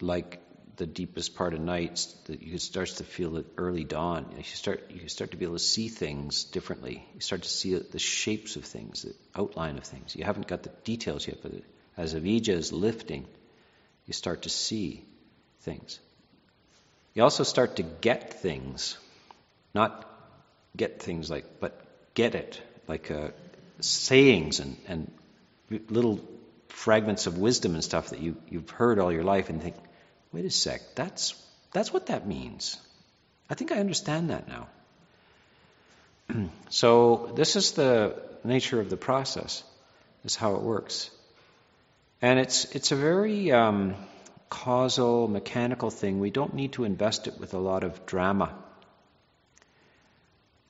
like 0.00 0.40
the 0.76 0.86
deepest 0.86 1.36
part 1.36 1.54
of 1.54 1.60
night 1.60 2.06
that 2.24 2.42
you 2.42 2.58
starts 2.58 2.94
to 2.94 3.04
feel 3.04 3.30
the 3.32 3.44
early 3.56 3.84
dawn. 3.84 4.26
You 4.36 4.42
start 4.42 4.90
you 4.90 5.08
start 5.08 5.32
to 5.32 5.36
be 5.36 5.44
able 5.44 5.56
to 5.56 5.62
see 5.62 5.88
things 5.88 6.44
differently. 6.44 7.06
You 7.14 7.20
start 7.20 7.42
to 7.42 7.48
see 7.48 7.74
the 7.74 7.98
shapes 7.98 8.56
of 8.56 8.64
things, 8.64 9.02
the 9.02 9.14
outline 9.34 9.78
of 9.78 9.84
things. 9.84 10.16
You 10.16 10.24
haven't 10.24 10.46
got 10.46 10.62
the 10.62 10.70
details 10.84 11.26
yet, 11.26 11.38
but 11.42 11.52
as 11.96 12.14
avijja 12.14 12.54
is 12.54 12.72
lifting, 12.72 13.26
you 14.06 14.14
start 14.14 14.42
to 14.42 14.48
see 14.48 15.04
things. 15.60 16.00
You 17.14 17.22
also 17.22 17.42
start 17.44 17.76
to 17.76 17.82
get 17.82 18.40
things, 18.40 18.96
not 19.74 20.08
get 20.76 21.02
things 21.02 21.30
like, 21.30 21.60
but 21.60 21.78
get 22.14 22.34
it, 22.34 22.60
like 22.88 23.10
uh, 23.10 23.28
sayings 23.80 24.60
and, 24.60 24.76
and 24.88 25.10
little 25.90 26.20
fragments 26.72 27.26
of 27.26 27.38
wisdom 27.38 27.74
and 27.74 27.84
stuff 27.84 28.10
that 28.10 28.20
you, 28.20 28.36
you've 28.48 28.70
heard 28.70 28.98
all 28.98 29.12
your 29.12 29.24
life 29.24 29.50
and 29.50 29.62
think, 29.62 29.76
wait 30.32 30.44
a 30.44 30.50
sec, 30.50 30.80
that's, 30.94 31.34
that's 31.72 31.92
what 31.92 32.06
that 32.06 32.26
means. 32.26 32.76
I 33.48 33.54
think 33.54 33.72
I 33.72 33.78
understand 33.78 34.30
that 34.30 34.48
now. 34.48 34.68
so, 36.70 37.32
this 37.36 37.56
is 37.56 37.72
the 37.72 38.20
nature 38.44 38.80
of 38.80 38.90
the 38.90 38.96
process, 38.96 39.62
is 40.24 40.34
how 40.34 40.54
it 40.56 40.62
works. 40.62 41.10
And 42.20 42.38
it's, 42.38 42.64
it's 42.74 42.92
a 42.92 42.96
very 42.96 43.52
um, 43.52 43.94
causal, 44.48 45.28
mechanical 45.28 45.90
thing. 45.90 46.20
We 46.20 46.30
don't 46.30 46.54
need 46.54 46.72
to 46.72 46.84
invest 46.84 47.26
it 47.26 47.38
with 47.38 47.54
a 47.54 47.58
lot 47.58 47.84
of 47.84 48.06
drama. 48.06 48.54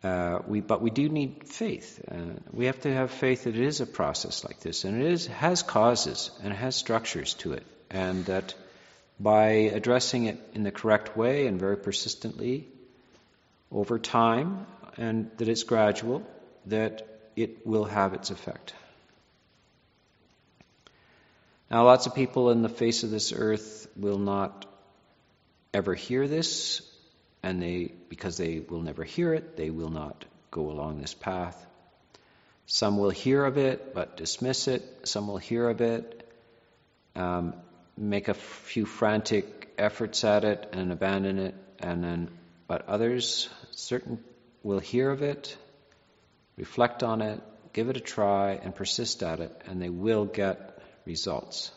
Uh, 0.02 0.40
we, 0.48 0.60
but 0.60 0.82
we 0.82 0.90
do 0.90 1.08
need 1.08 1.44
faith. 1.46 2.04
Uh, 2.10 2.16
we 2.52 2.66
have 2.66 2.80
to 2.80 2.92
have 2.92 3.10
faith 3.10 3.44
that 3.44 3.54
it 3.54 3.62
is 3.62 3.80
a 3.80 3.86
process 3.86 4.42
like 4.44 4.58
this, 4.60 4.84
and 4.84 5.00
it 5.00 5.12
is, 5.12 5.26
has 5.28 5.62
causes 5.62 6.30
and 6.42 6.52
has 6.52 6.74
structures 6.74 7.34
to 7.34 7.52
it, 7.52 7.64
and 7.88 8.24
that 8.26 8.54
by 9.20 9.70
addressing 9.78 10.24
it 10.24 10.40
in 10.54 10.64
the 10.64 10.72
correct 10.72 11.16
way 11.16 11.46
and 11.46 11.60
very 11.60 11.76
persistently 11.76 12.66
over 13.70 13.98
time, 13.98 14.66
and 14.96 15.30
that 15.36 15.48
it's 15.48 15.62
gradual, 15.62 16.26
that 16.66 17.06
it 17.36 17.64
will 17.64 17.84
have 17.84 18.12
its 18.12 18.30
effect. 18.30 18.74
Now, 21.70 21.84
lots 21.84 22.06
of 22.06 22.14
people 22.14 22.50
in 22.50 22.62
the 22.62 22.68
face 22.68 23.04
of 23.04 23.10
this 23.10 23.32
earth 23.32 23.86
will 23.96 24.18
not 24.18 24.66
ever 25.72 25.94
hear 25.94 26.26
this 26.26 26.82
and 27.42 27.60
they, 27.60 27.92
because 28.08 28.36
they 28.36 28.60
will 28.60 28.82
never 28.82 29.04
hear 29.04 29.34
it, 29.34 29.56
they 29.56 29.70
will 29.70 29.90
not 29.90 30.24
go 30.50 30.70
along 30.70 31.00
this 31.00 31.14
path. 31.14 31.66
Some 32.66 32.98
will 32.98 33.10
hear 33.10 33.44
of 33.44 33.58
it 33.58 33.94
but 33.94 34.16
dismiss 34.16 34.68
it. 34.68 34.82
Some 35.04 35.28
will 35.28 35.38
hear 35.38 35.68
of 35.68 35.80
it, 35.80 36.28
um, 37.16 37.54
make 37.96 38.28
a 38.28 38.34
few 38.34 38.86
frantic 38.86 39.70
efforts 39.78 40.24
at 40.24 40.44
it 40.44 40.68
and 40.72 40.92
abandon 40.92 41.38
it, 41.38 41.54
and 41.78 42.02
then, 42.02 42.30
but 42.68 42.88
others, 42.88 43.48
certain, 43.72 44.22
will 44.62 44.78
hear 44.78 45.10
of 45.10 45.22
it, 45.22 45.56
reflect 46.56 47.02
on 47.02 47.20
it, 47.20 47.40
give 47.72 47.88
it 47.88 47.96
a 47.96 48.00
try, 48.00 48.52
and 48.52 48.74
persist 48.74 49.22
at 49.22 49.40
it, 49.40 49.62
and 49.66 49.82
they 49.82 49.88
will 49.88 50.24
get 50.24 50.78
results 51.04 51.72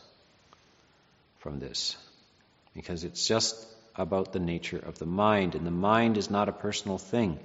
from 1.38 1.58
this. 1.58 1.96
Because 2.74 3.04
it's 3.04 3.26
just 3.26 3.66
about 3.98 4.32
the 4.32 4.38
nature 4.38 4.78
of 4.78 4.98
the 4.98 5.06
mind. 5.06 5.54
And 5.54 5.66
the 5.66 5.70
mind 5.70 6.16
is 6.16 6.30
not 6.30 6.48
a 6.48 6.52
personal 6.52 6.98
thing. 6.98 7.38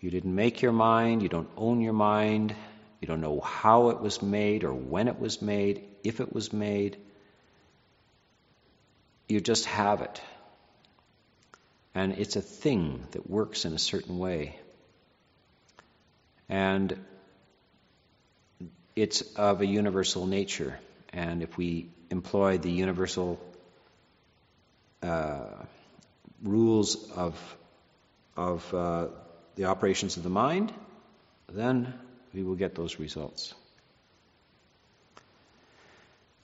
You 0.00 0.10
didn't 0.10 0.34
make 0.34 0.62
your 0.62 0.72
mind, 0.72 1.22
you 1.22 1.28
don't 1.28 1.48
own 1.56 1.80
your 1.80 1.92
mind, 1.92 2.54
you 3.00 3.08
don't 3.08 3.20
know 3.20 3.40
how 3.40 3.90
it 3.90 4.00
was 4.00 4.22
made 4.22 4.64
or 4.64 4.72
when 4.72 5.08
it 5.08 5.18
was 5.18 5.40
made, 5.40 5.84
if 6.02 6.20
it 6.20 6.32
was 6.32 6.52
made. 6.52 6.96
You 9.28 9.40
just 9.40 9.64
have 9.66 10.02
it. 10.02 10.20
And 11.94 12.12
it's 12.12 12.36
a 12.36 12.42
thing 12.42 13.06
that 13.12 13.28
works 13.28 13.64
in 13.64 13.72
a 13.72 13.78
certain 13.78 14.18
way. 14.18 14.58
And 16.48 16.98
it's 18.96 19.22
of 19.36 19.60
a 19.60 19.66
universal 19.66 20.26
nature. 20.26 20.78
And 21.12 21.42
if 21.42 21.56
we 21.56 21.88
employ 22.10 22.58
the 22.58 22.70
universal 22.70 23.40
uh, 25.02 25.63
rules 26.44 27.10
of, 27.12 27.56
of 28.36 28.74
uh, 28.74 29.06
the 29.56 29.64
operations 29.64 30.16
of 30.16 30.22
the 30.22 30.30
mind, 30.30 30.72
then 31.48 31.92
we 32.32 32.42
will 32.42 32.54
get 32.54 32.74
those 32.74 32.98
results. 32.98 33.54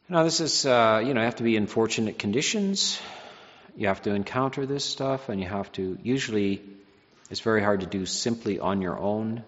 Now, 0.08 0.24
this 0.24 0.40
is, 0.40 0.66
uh, 0.66 1.02
you 1.04 1.14
know, 1.14 1.20
you 1.20 1.26
have 1.26 1.36
to 1.36 1.44
be 1.44 1.54
in 1.54 1.68
fortunate 1.68 2.18
conditions. 2.18 3.00
You 3.76 3.86
have 3.86 4.02
to 4.02 4.14
encounter 4.14 4.66
this 4.66 4.84
stuff, 4.84 5.28
and 5.28 5.40
you 5.40 5.46
have 5.46 5.70
to, 5.72 5.98
usually, 6.02 6.62
it's 7.30 7.40
very 7.40 7.62
hard 7.62 7.80
to 7.80 7.86
do 7.86 8.06
simply 8.06 8.58
on 8.58 8.82
your 8.82 8.98
own. 8.98 9.44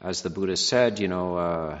As 0.00 0.22
the 0.22 0.30
Buddha 0.30 0.56
said, 0.56 1.00
you 1.00 1.08
know, 1.08 1.36
uh, 1.36 1.80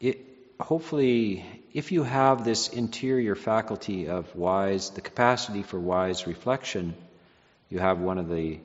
it, 0.00 0.18
hopefully 0.58 1.44
if 1.72 1.92
you 1.92 2.02
have 2.02 2.44
this 2.44 2.68
interior 2.68 3.34
faculty 3.34 4.08
of 4.08 4.34
wise, 4.34 4.90
the 4.90 5.00
capacity 5.00 5.62
for 5.62 5.78
wise 5.78 6.26
reflection, 6.26 6.94
you 7.68 7.78
have 7.78 7.98
one 7.98 8.18
of 8.18 8.28
the 8.28 8.60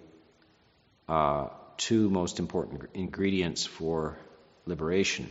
uh, 1.07 1.47
two 1.77 2.09
most 2.09 2.39
important 2.39 2.89
ingredients 2.93 3.65
for 3.65 4.17
liberation. 4.65 5.29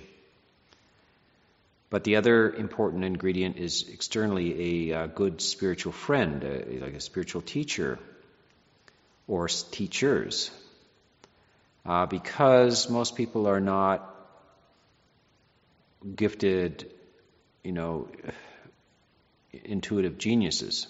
But 1.91 2.05
the 2.05 2.17
other 2.17 2.51
important 2.51 3.05
ingredient 3.05 3.57
is 3.59 3.89
externally 3.89 4.91
a, 4.93 5.05
a 5.05 5.09
good 5.09 5.41
spiritual 5.41 5.93
friend, 5.93 6.43
a, 6.43 6.79
like 6.81 6.95
a 6.95 7.01
spiritual 7.01 7.43
teacher 7.43 7.99
or 9.29 9.49
teachers. 9.49 10.51
Uh, 11.85 12.07
because 12.07 12.89
most 12.89 13.17
people 13.17 13.47
are 13.47 13.61
not 13.61 14.09
gifted 16.17 16.91
you 17.63 17.73
know, 17.73 18.09
intuitive 19.65 20.19
geniuses. 20.19 20.87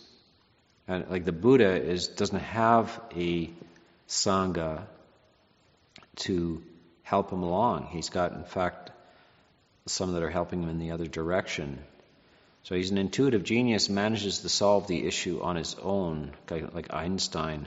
And 0.88 1.09
like 1.09 1.25
the 1.25 1.33
Buddha 1.33 1.81
is 1.81 2.09
doesn't 2.09 2.40
have 2.40 3.01
a 3.16 3.51
sangha 4.09 4.85
to 6.16 6.62
help 7.03 7.31
him 7.31 7.42
along. 7.42 7.87
He's 7.87 8.11
got, 8.11 8.33
in 8.33 8.45
fact, 8.45 8.90
some 9.87 10.12
that 10.12 10.23
are 10.23 10.31
helping 10.31 10.62
him 10.62 10.68
in 10.68 10.79
the 10.79 10.92
other 10.92 11.07
direction. 11.07 11.79
So 12.64 12.75
he's 12.77 12.90
an 12.90 12.99
intuitive 12.99 13.42
genius, 13.42 13.88
manages 13.88 14.40
to 14.40 14.49
solve 14.49 14.87
the 14.87 15.07
issue 15.07 15.40
on 15.42 15.57
his 15.57 15.75
own, 15.75 16.33
like 16.49 16.92
Einstein. 16.92 17.66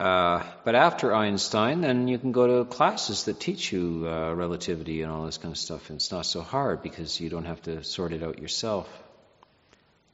Uh, 0.00 0.42
but 0.64 0.74
after 0.74 1.14
Einstein, 1.14 1.82
then 1.82 2.08
you 2.08 2.18
can 2.18 2.32
go 2.32 2.46
to 2.46 2.64
classes 2.64 3.24
that 3.24 3.38
teach 3.38 3.72
you 3.72 4.06
uh, 4.08 4.32
relativity 4.34 5.02
and 5.02 5.12
all 5.12 5.26
this 5.26 5.38
kind 5.38 5.52
of 5.52 5.58
stuff. 5.58 5.90
And 5.90 5.96
it's 5.96 6.10
not 6.10 6.26
so 6.26 6.40
hard 6.40 6.82
because 6.82 7.20
you 7.20 7.28
don't 7.28 7.44
have 7.44 7.62
to 7.62 7.84
sort 7.84 8.12
it 8.12 8.22
out 8.22 8.38
yourself. 8.38 8.88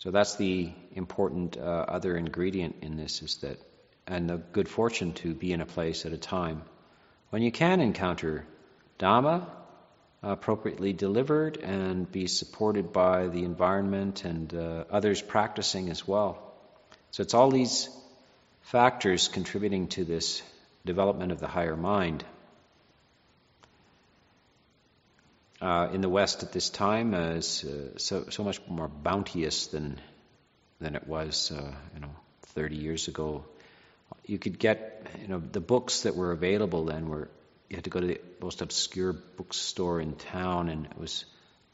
So 0.00 0.10
that's 0.10 0.36
the 0.36 0.72
important 0.92 1.56
uh, 1.56 1.60
other 1.60 2.16
ingredient 2.16 2.76
in 2.80 2.96
this 2.96 3.22
is 3.22 3.36
that, 3.38 3.58
and 4.06 4.28
the 4.28 4.38
good 4.38 4.68
fortune 4.68 5.12
to 5.14 5.34
be 5.34 5.52
in 5.52 5.60
a 5.60 5.66
place 5.66 6.06
at 6.06 6.12
a 6.12 6.18
time 6.18 6.62
when 7.28 7.42
you 7.42 7.52
can 7.52 7.80
encounter 7.80 8.46
Dhamma 8.98 9.46
appropriately 10.22 10.94
delivered 10.94 11.58
and 11.58 12.10
be 12.10 12.26
supported 12.26 12.92
by 12.92 13.28
the 13.28 13.44
environment 13.44 14.24
and 14.24 14.52
uh, 14.54 14.84
others 14.90 15.22
practicing 15.22 15.90
as 15.90 16.06
well. 16.08 16.52
So 17.10 17.22
it's 17.22 17.34
all 17.34 17.50
these 17.50 17.88
factors 18.62 19.28
contributing 19.28 19.88
to 19.88 20.04
this 20.04 20.42
development 20.84 21.30
of 21.30 21.40
the 21.40 21.46
higher 21.46 21.76
mind. 21.76 22.24
Uh, 25.60 25.88
in 25.92 26.00
the 26.00 26.08
West 26.08 26.42
at 26.42 26.52
this 26.52 26.70
time 26.70 27.12
is 27.12 27.64
uh, 27.64 27.98
so, 27.98 28.26
so 28.30 28.42
much 28.42 28.60
more 28.66 28.88
bounteous 28.88 29.66
than 29.66 30.00
than 30.80 30.96
it 30.96 31.06
was, 31.06 31.52
uh, 31.52 31.74
you 31.94 32.00
know, 32.00 32.14
30 32.54 32.76
years 32.76 33.08
ago. 33.08 33.44
You 34.24 34.38
could 34.38 34.58
get, 34.58 35.06
you 35.20 35.28
know, 35.28 35.38
the 35.38 35.60
books 35.60 36.02
that 36.02 36.16
were 36.16 36.32
available 36.32 36.86
then 36.86 37.08
were 37.08 37.28
you 37.68 37.76
had 37.76 37.84
to 37.84 37.90
go 37.90 38.00
to 38.00 38.06
the 38.06 38.20
most 38.40 38.62
obscure 38.62 39.12
bookstore 39.12 40.00
in 40.00 40.14
town, 40.14 40.68
and 40.68 40.86
it 40.86 40.98
was 40.98 41.24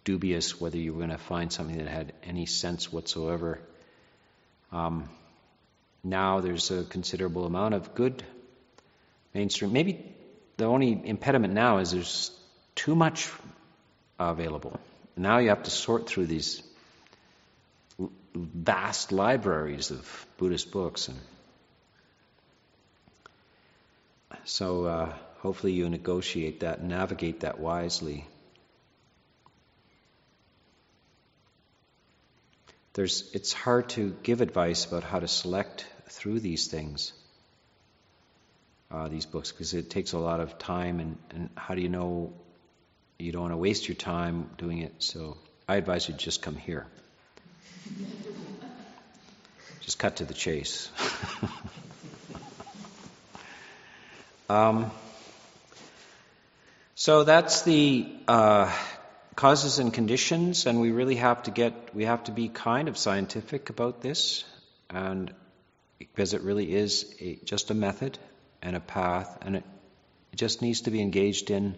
dubious 0.05 0.61
whether 0.61 0.77
you 0.77 0.93
were 0.93 0.99
going 0.99 1.11
to 1.11 1.19
find 1.19 1.51
something 1.51 1.79
that 1.79 1.89
had 1.89 2.13
any 2.23 2.45
sense 2.45 2.93
whatsoever. 2.93 3.59
Um, 4.73 5.09
now 6.05 6.41
there's 6.41 6.71
a 6.71 6.85
considerable 6.85 7.47
amount 7.47 7.75
of 7.75 7.95
good 7.95 8.23
mainstream. 9.33 9.73
Maybe 9.73 10.05
the 10.59 10.67
only 10.67 11.01
impediment 11.05 11.55
now 11.55 11.79
is 11.79 11.93
there's 11.93 12.31
too 12.75 12.95
much 12.95 13.31
available. 14.19 14.79
Now 15.17 15.39
you 15.39 15.49
have 15.51 15.63
to 15.65 15.71
sort 15.71 16.09
through 16.09 16.27
these 16.27 16.63
vast 18.35 19.13
libraries 19.13 19.91
of 19.91 20.27
Buddhist 20.37 20.71
books. 20.71 21.09
And 21.09 21.19
so 24.45 24.85
uh, 24.85 25.15
hopefully 25.39 25.73
you 25.73 25.89
negotiate 25.89 26.61
that, 26.61 26.83
navigate 26.83 27.41
that 27.41 27.59
wisely. 27.59 28.27
There's, 32.93 33.31
it's 33.35 33.53
hard 33.53 33.91
to 33.91 34.17
give 34.23 34.41
advice 34.41 34.87
about 34.87 35.03
how 35.03 35.21
to 35.21 35.29
select 35.29 35.87
through 36.09 36.41
these 36.41 36.67
things, 36.69 37.13
uh, 38.91 39.09
these 39.09 39.27
books, 39.27 39.53
because 39.53 39.75
it 39.75 39.91
takes 39.91 40.13
a 40.13 40.19
lot 40.19 40.41
of 40.41 40.59
time. 40.59 41.01
And, 41.01 41.19
and 41.31 41.51
how 41.57 41.75
do 41.75 41.83
you 41.83 41.91
know 41.91 42.33
you 43.19 43.33
don't 43.33 43.43
want 43.43 43.53
to 43.53 43.59
waste 43.59 43.89
your 43.89 43.97
time 43.97 44.51
doing 44.59 44.79
it? 44.79 44.95
So 44.99 45.37
I 45.69 45.77
advise 45.77 46.09
you 46.09 46.15
just 46.15 46.43
come 46.43 46.57
here. 46.57 46.87
Just 49.81 49.99
cut 49.99 50.17
to 50.17 50.25
the 50.25 50.35
chase. 50.35 50.91
um, 54.51 54.91
so 56.95 57.25
that's 57.25 57.63
the 57.63 58.09
uh, 58.27 58.73
causes 59.37 59.79
and 59.79 59.95
conditions, 59.95 60.67
and 60.67 60.81
we 60.81 60.91
really 60.91 61.17
have 61.17 61.45
to 61.45 61.51
get 61.51 61.95
we 61.95 62.05
have 62.05 62.25
to 62.25 62.33
be 62.33 62.49
kind 62.49 62.89
of 62.89 62.99
scientific 62.99 63.71
about 63.71 64.03
this, 64.03 64.45
and 64.91 65.33
because 65.99 66.35
it 66.35 66.43
really 66.43 66.75
is 66.75 67.15
a, 67.21 67.37
just 67.45 67.71
a 67.71 67.75
method 67.75 68.19
and 68.63 68.77
a 68.77 68.81
path, 68.81 69.39
and 69.43 69.57
it, 69.57 69.65
it 70.33 70.37
just 70.37 70.63
needs 70.63 70.83
to 70.83 70.91
be 70.91 71.01
engaged 71.01 71.51
in 71.51 71.77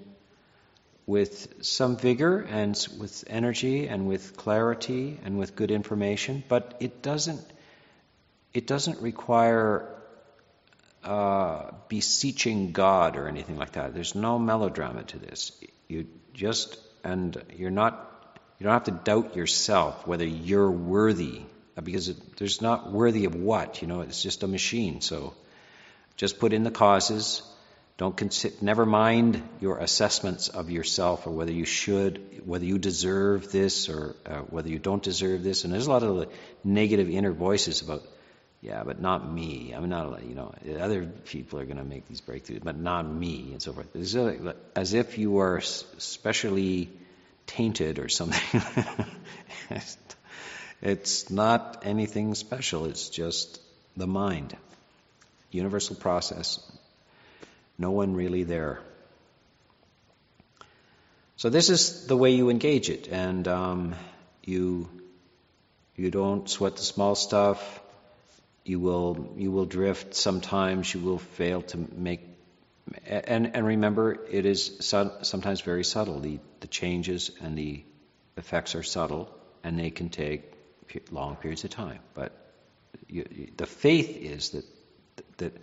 with 1.09 1.65
some 1.65 1.97
vigor 1.97 2.43
and 2.43 2.87
with 3.01 3.25
energy 3.29 3.89
and 3.89 4.07
with 4.07 4.37
clarity 4.37 5.19
and 5.25 5.39
with 5.39 5.57
good 5.57 5.71
information, 5.71 6.45
but 6.49 6.77
it 6.81 7.01
doesn't 7.01 7.41
it 8.53 8.67
doesn't 8.67 9.01
require 9.01 9.89
uh, 11.03 11.71
beseeching 11.89 12.73
God 12.73 13.17
or 13.17 13.27
anything 13.27 13.57
like 13.57 13.73
that. 13.73 13.95
There's 13.95 14.15
no 14.15 14.39
melodrama 14.39 15.03
to 15.05 15.19
this. 15.19 15.53
You 15.89 16.07
just 16.35 16.79
and 17.03 17.43
you're 17.57 17.71
not 17.71 18.05
you 18.59 18.65
don't 18.65 18.75
have 18.75 18.85
to 18.85 19.01
doubt 19.11 19.35
yourself 19.35 20.07
whether 20.07 20.27
you're 20.27 20.71
worthy 20.71 21.41
because 21.83 22.11
it, 22.11 22.37
there's 22.37 22.61
not 22.61 22.93
worthy 22.93 23.25
of 23.25 23.35
what 23.35 23.81
you 23.81 23.89
know 23.89 24.03
it's 24.03 24.23
just 24.23 24.43
a 24.43 24.49
machine 24.49 25.01
so 25.01 25.33
just 26.17 26.39
put 26.39 26.53
in 26.53 26.65
the 26.65 26.71
causes 26.71 27.43
don't 27.99 28.17
consider 28.17 28.55
never 28.63 28.87
mind 28.87 29.43
your 29.61 29.79
assessments 29.79 30.49
of 30.49 30.71
yourself 30.71 31.27
or 31.27 31.31
whether 31.31 31.53
you 31.53 31.67
should 31.67 32.43
whether 32.47 32.65
you 32.65 32.79
deserve 32.79 33.53
this 33.53 33.89
or 33.89 34.17
uh, 34.25 34.39
whether 34.55 34.71
you 34.71 34.79
don't 34.79 35.03
deserve 35.03 35.43
this 35.43 35.65
and 35.65 35.73
there's 35.73 35.87
a 35.87 35.91
lot 35.91 36.03
of 36.03 36.33
negative 36.65 37.11
inner 37.11 37.33
voices 37.33 37.83
about 37.83 38.03
yeah, 38.61 38.83
but 38.85 39.01
not 39.01 39.31
me. 39.31 39.73
I'm 39.73 39.89
not, 39.89 40.25
you 40.25 40.35
know, 40.35 40.53
other 40.81 41.07
people 41.07 41.61
are 41.61 41.65
going 41.65 41.77
to 41.77 41.85
make 41.85 42.09
these 42.09 42.21
breakthroughs, 42.21 42.63
but 42.63 42.77
not 42.77 43.09
me, 43.09 43.51
and 43.53 43.63
so 43.63 43.73
forth. 43.73 43.95
It's 43.95 44.17
as 44.75 44.95
if 44.95 45.17
you 45.17 45.39
are 45.39 45.61
specially 45.61 46.91
tainted 47.47 48.01
or 48.01 48.09
something. 48.09 48.63
it's 50.83 51.31
not 51.31 51.83
anything 51.85 52.35
special. 52.35 52.87
It's 52.87 53.09
just 53.09 53.61
the 53.97 54.09
mind, 54.09 54.57
universal 55.53 55.95
process. 55.95 56.59
No 57.79 57.93
one 57.93 58.15
really 58.15 58.43
there. 58.43 58.81
So 61.37 61.51
this 61.51 61.71
is 61.71 62.07
the 62.07 62.17
way 62.17 62.33
you 62.33 62.51
engage 62.51 62.91
it, 62.91 63.07
and 63.07 63.47
um, 63.47 63.95
you 64.45 64.89
you 65.95 66.11
don't 66.11 66.49
sweat 66.51 66.77
the 66.77 66.83
small 66.83 67.15
stuff. 67.15 67.81
You 68.65 68.81
will 68.81 69.35
you 69.37 69.53
will 69.53 69.65
drift 69.65 70.15
sometimes. 70.15 70.93
You 70.93 71.01
will 71.01 71.19
fail 71.19 71.63
to 71.63 71.79
make 71.95 72.21
and 73.07 73.55
and 73.55 73.67
remember 73.67 74.19
it 74.29 74.47
is 74.47 74.77
sometimes 74.81 75.61
very 75.61 75.85
subtle. 75.85 76.19
The 76.19 76.41
the 76.59 76.67
changes 76.67 77.31
and 77.41 77.57
the 77.57 77.85
effects 78.37 78.75
are 78.75 78.83
subtle 78.83 79.33
and 79.63 79.79
they 79.79 79.91
can 79.91 80.09
take 80.09 80.43
long 81.11 81.37
periods 81.37 81.65
of 81.65 81.71
time. 81.71 82.01
But 82.15 82.33
you, 83.09 83.49
the 83.57 83.67
faith 83.67 84.17
is 84.17 84.51
that 84.51 84.65
that 85.39 85.57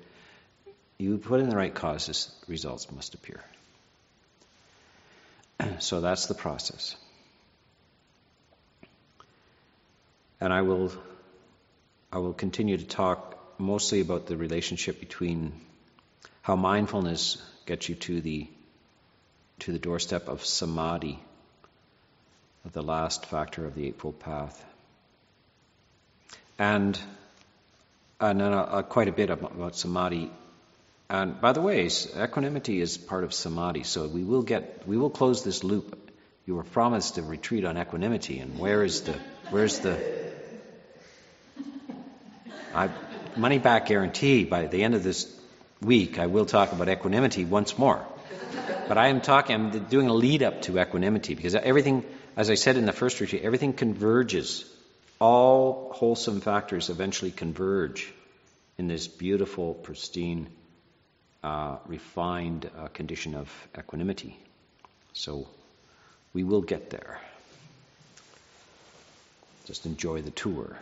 you 0.97 1.17
put 1.17 1.39
in 1.39 1.49
the 1.49 1.55
right 1.55 1.73
causes 1.73 2.31
results 2.47 2.91
must 2.91 3.13
appear 3.15 3.43
so 5.79 6.01
that's 6.01 6.27
the 6.27 6.34
process 6.34 6.95
and 10.39 10.53
i 10.53 10.62
will 10.62 10.91
I 12.15 12.19
will 12.19 12.34
continue 12.34 12.77
to 12.77 12.86
talk 12.86 13.38
mostly 13.60 13.99
about 13.99 14.25
the 14.25 14.38
relationship 14.38 15.01
between 15.01 15.51
how 16.41 16.55
mindfulness 16.55 17.41
gets 17.65 17.89
you 17.89 17.95
to 17.95 18.21
the 18.21 18.47
to 19.60 19.73
the 19.73 19.79
doorstep 19.79 20.29
of 20.29 20.45
samadhi, 20.45 21.19
the 22.71 22.81
last 22.81 23.25
factor 23.25 23.65
of 23.65 23.75
the 23.75 23.88
Eightfold 23.88 24.21
Path, 24.21 24.63
and 26.58 26.97
and 28.21 28.39
then 28.39 28.53
uh, 28.53 28.81
quite 28.84 29.10
a 29.10 29.12
bit 29.12 29.29
about, 29.29 29.51
about 29.51 29.75
samadhi. 29.75 30.31
And 31.09 31.39
by 31.39 31.51
the 31.51 31.61
way, 31.61 31.85
equanimity 31.85 32.81
is 32.81 32.97
part 32.97 33.23
of 33.23 33.33
samadhi, 33.33 33.83
so 33.83 34.07
we 34.07 34.23
will 34.23 34.41
get 34.41 34.87
we 34.87 34.97
will 34.97 35.11
close 35.11 35.43
this 35.43 35.63
loop. 35.63 36.11
You 36.45 36.55
were 36.55 36.63
promised 36.63 37.17
a 37.17 37.21
retreat 37.21 37.65
on 37.65 37.77
equanimity, 37.77 38.39
and 38.39 38.57
where 38.57 38.83
is 38.83 39.01
the 39.01 39.13
where's 39.51 39.79
the 39.79 39.99
I, 42.73 42.89
money 43.37 43.57
back 43.57 43.85
guarantee 43.85 44.43
by 44.43 44.67
the 44.67 44.83
end 44.83 44.95
of 44.95 45.03
this 45.03 45.33
week, 45.81 46.19
I 46.19 46.27
will 46.27 46.45
talk 46.45 46.73
about 46.73 46.89
equanimity 46.89 47.45
once 47.45 47.77
more. 47.77 48.05
But 48.87 48.97
I 48.97 49.07
am 49.07 49.21
talking, 49.21 49.55
I'm 49.55 49.85
doing 49.85 50.07
a 50.07 50.13
lead 50.13 50.43
up 50.43 50.63
to 50.63 50.79
equanimity 50.79 51.35
because 51.35 51.55
everything, 51.55 52.03
as 52.35 52.49
I 52.49 52.55
said 52.55 52.75
in 52.75 52.85
the 52.85 52.91
first 52.91 53.21
retreat, 53.21 53.43
everything 53.43 53.73
converges. 53.73 54.65
All 55.19 55.93
wholesome 55.93 56.41
factors 56.41 56.89
eventually 56.89 57.31
converge 57.31 58.11
in 58.77 58.87
this 58.87 59.07
beautiful, 59.07 59.73
pristine, 59.73 60.49
uh, 61.45 61.77
refined 61.86 62.69
uh, 62.75 62.88
condition 62.88 63.36
of 63.36 63.47
equanimity. 63.77 64.36
So 65.13 65.47
we 66.34 66.43
will 66.43 66.63
get 66.63 66.89
there. 66.89 67.19
Just 69.65 69.86
enjoy 69.86 70.23
the 70.23 70.31
tour. 70.31 70.75